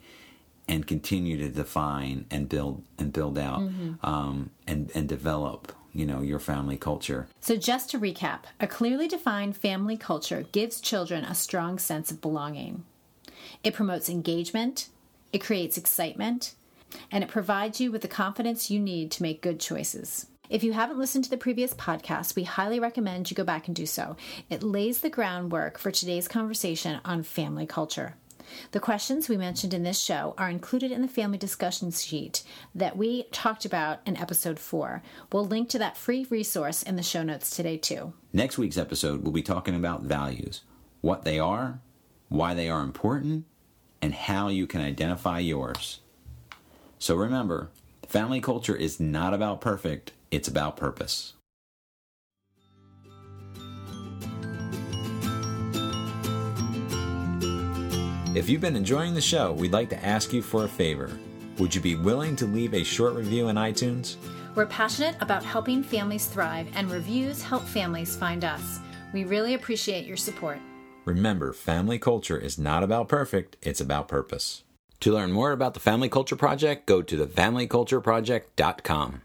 and 0.67 0.87
continue 0.87 1.37
to 1.37 1.49
define 1.49 2.25
and 2.31 2.47
build 2.47 2.83
and 2.97 3.11
build 3.13 3.37
out 3.37 3.61
mm-hmm. 3.61 4.05
um, 4.05 4.49
and 4.67 4.91
and 4.93 5.07
develop 5.07 5.71
you 5.93 6.05
know 6.05 6.21
your 6.21 6.39
family 6.39 6.77
culture 6.77 7.27
so 7.39 7.55
just 7.55 7.89
to 7.89 7.99
recap 7.99 8.39
a 8.59 8.67
clearly 8.67 9.07
defined 9.07 9.55
family 9.55 9.97
culture 9.97 10.45
gives 10.51 10.81
children 10.81 11.23
a 11.23 11.35
strong 11.35 11.77
sense 11.77 12.11
of 12.11 12.21
belonging 12.21 12.83
it 13.63 13.73
promotes 13.73 14.09
engagement 14.09 14.89
it 15.31 15.39
creates 15.39 15.77
excitement 15.77 16.55
and 17.11 17.23
it 17.23 17.29
provides 17.29 17.79
you 17.79 17.91
with 17.91 18.01
the 18.01 18.07
confidence 18.07 18.69
you 18.69 18.79
need 18.79 19.11
to 19.11 19.23
make 19.23 19.41
good 19.41 19.59
choices 19.59 20.27
if 20.49 20.63
you 20.63 20.73
haven't 20.73 20.99
listened 20.99 21.23
to 21.23 21.29
the 21.29 21.37
previous 21.37 21.73
podcast, 21.73 22.35
we 22.35 22.43
highly 22.43 22.79
recommend 22.79 23.31
you 23.31 23.35
go 23.35 23.45
back 23.45 23.67
and 23.67 23.75
do 23.75 23.85
so. 23.85 24.17
It 24.49 24.61
lays 24.61 24.99
the 24.99 25.09
groundwork 25.09 25.79
for 25.79 25.89
today's 25.89 26.27
conversation 26.27 26.99
on 27.05 27.23
family 27.23 27.65
culture. 27.65 28.15
The 28.71 28.79
questions 28.79 29.29
we 29.29 29.37
mentioned 29.37 29.73
in 29.73 29.83
this 29.83 29.99
show 29.99 30.33
are 30.37 30.49
included 30.49 30.91
in 30.91 31.01
the 31.01 31.07
family 31.07 31.37
discussion 31.37 31.91
sheet 31.91 32.43
that 32.75 32.97
we 32.97 33.23
talked 33.31 33.65
about 33.65 33.99
in 34.05 34.17
episode 34.17 34.59
4. 34.59 35.01
We'll 35.31 35.45
link 35.45 35.69
to 35.69 35.79
that 35.79 35.97
free 35.97 36.27
resource 36.29 36.83
in 36.83 36.95
the 36.95 37.03
show 37.03 37.23
notes 37.23 37.55
today, 37.55 37.77
too. 37.77 38.13
Next 38.31 38.57
week's 38.57 38.77
episode, 38.77 39.23
we'll 39.23 39.31
be 39.31 39.41
talking 39.41 39.75
about 39.75 40.03
values 40.03 40.61
what 41.01 41.23
they 41.23 41.37
are, 41.37 41.81
why 42.29 42.53
they 42.53 42.69
are 42.69 42.81
important, 42.81 43.45
and 44.01 44.13
how 44.13 44.47
you 44.47 44.65
can 44.65 44.79
identify 44.79 45.39
yours. 45.39 45.99
So 46.97 47.15
remember, 47.15 47.71
family 48.07 48.39
culture 48.39 48.75
is 48.75 48.99
not 48.99 49.33
about 49.33 49.59
perfect, 49.59 50.13
it's 50.31 50.47
about 50.47 50.77
purpose. 50.77 51.33
If 58.35 58.49
you've 58.49 58.61
been 58.61 58.75
enjoying 58.75 59.13
the 59.13 59.21
show, 59.21 59.53
we'd 59.53 59.73
like 59.73 59.89
to 59.89 60.03
ask 60.03 60.33
you 60.33 60.41
for 60.41 60.63
a 60.63 60.67
favor. 60.67 61.11
Would 61.59 61.75
you 61.75 61.81
be 61.81 61.93
willing 61.93 62.35
to 62.37 62.47
leave 62.47 62.73
a 62.73 62.83
short 62.83 63.13
review 63.13 63.49
in 63.49 63.57
iTunes? 63.57 64.15
We're 64.55 64.65
passionate 64.65 65.15
about 65.21 65.43
helping 65.43 65.83
families 65.83 66.25
thrive, 66.25 66.67
and 66.73 66.89
reviews 66.89 67.43
help 67.43 67.61
families 67.61 68.15
find 68.15 68.43
us. 68.43 68.79
We 69.13 69.23
really 69.23 69.53
appreciate 69.53 70.07
your 70.07 70.17
support. 70.17 70.57
Remember, 71.05 71.53
family 71.53 71.99
culture 71.99 72.39
is 72.39 72.57
not 72.57 72.81
about 72.81 73.07
perfect, 73.07 73.57
it's 73.61 73.81
about 73.81 74.07
purpose. 74.07 74.63
To 75.01 75.13
learn 75.13 75.31
more 75.31 75.51
about 75.51 75.75
the 75.75 75.79
Family 75.79 76.09
Culture 76.09 76.35
Project, 76.35 76.87
go 76.87 77.03
to 77.03 77.27
thefamilycultureproject.com. 77.27 79.21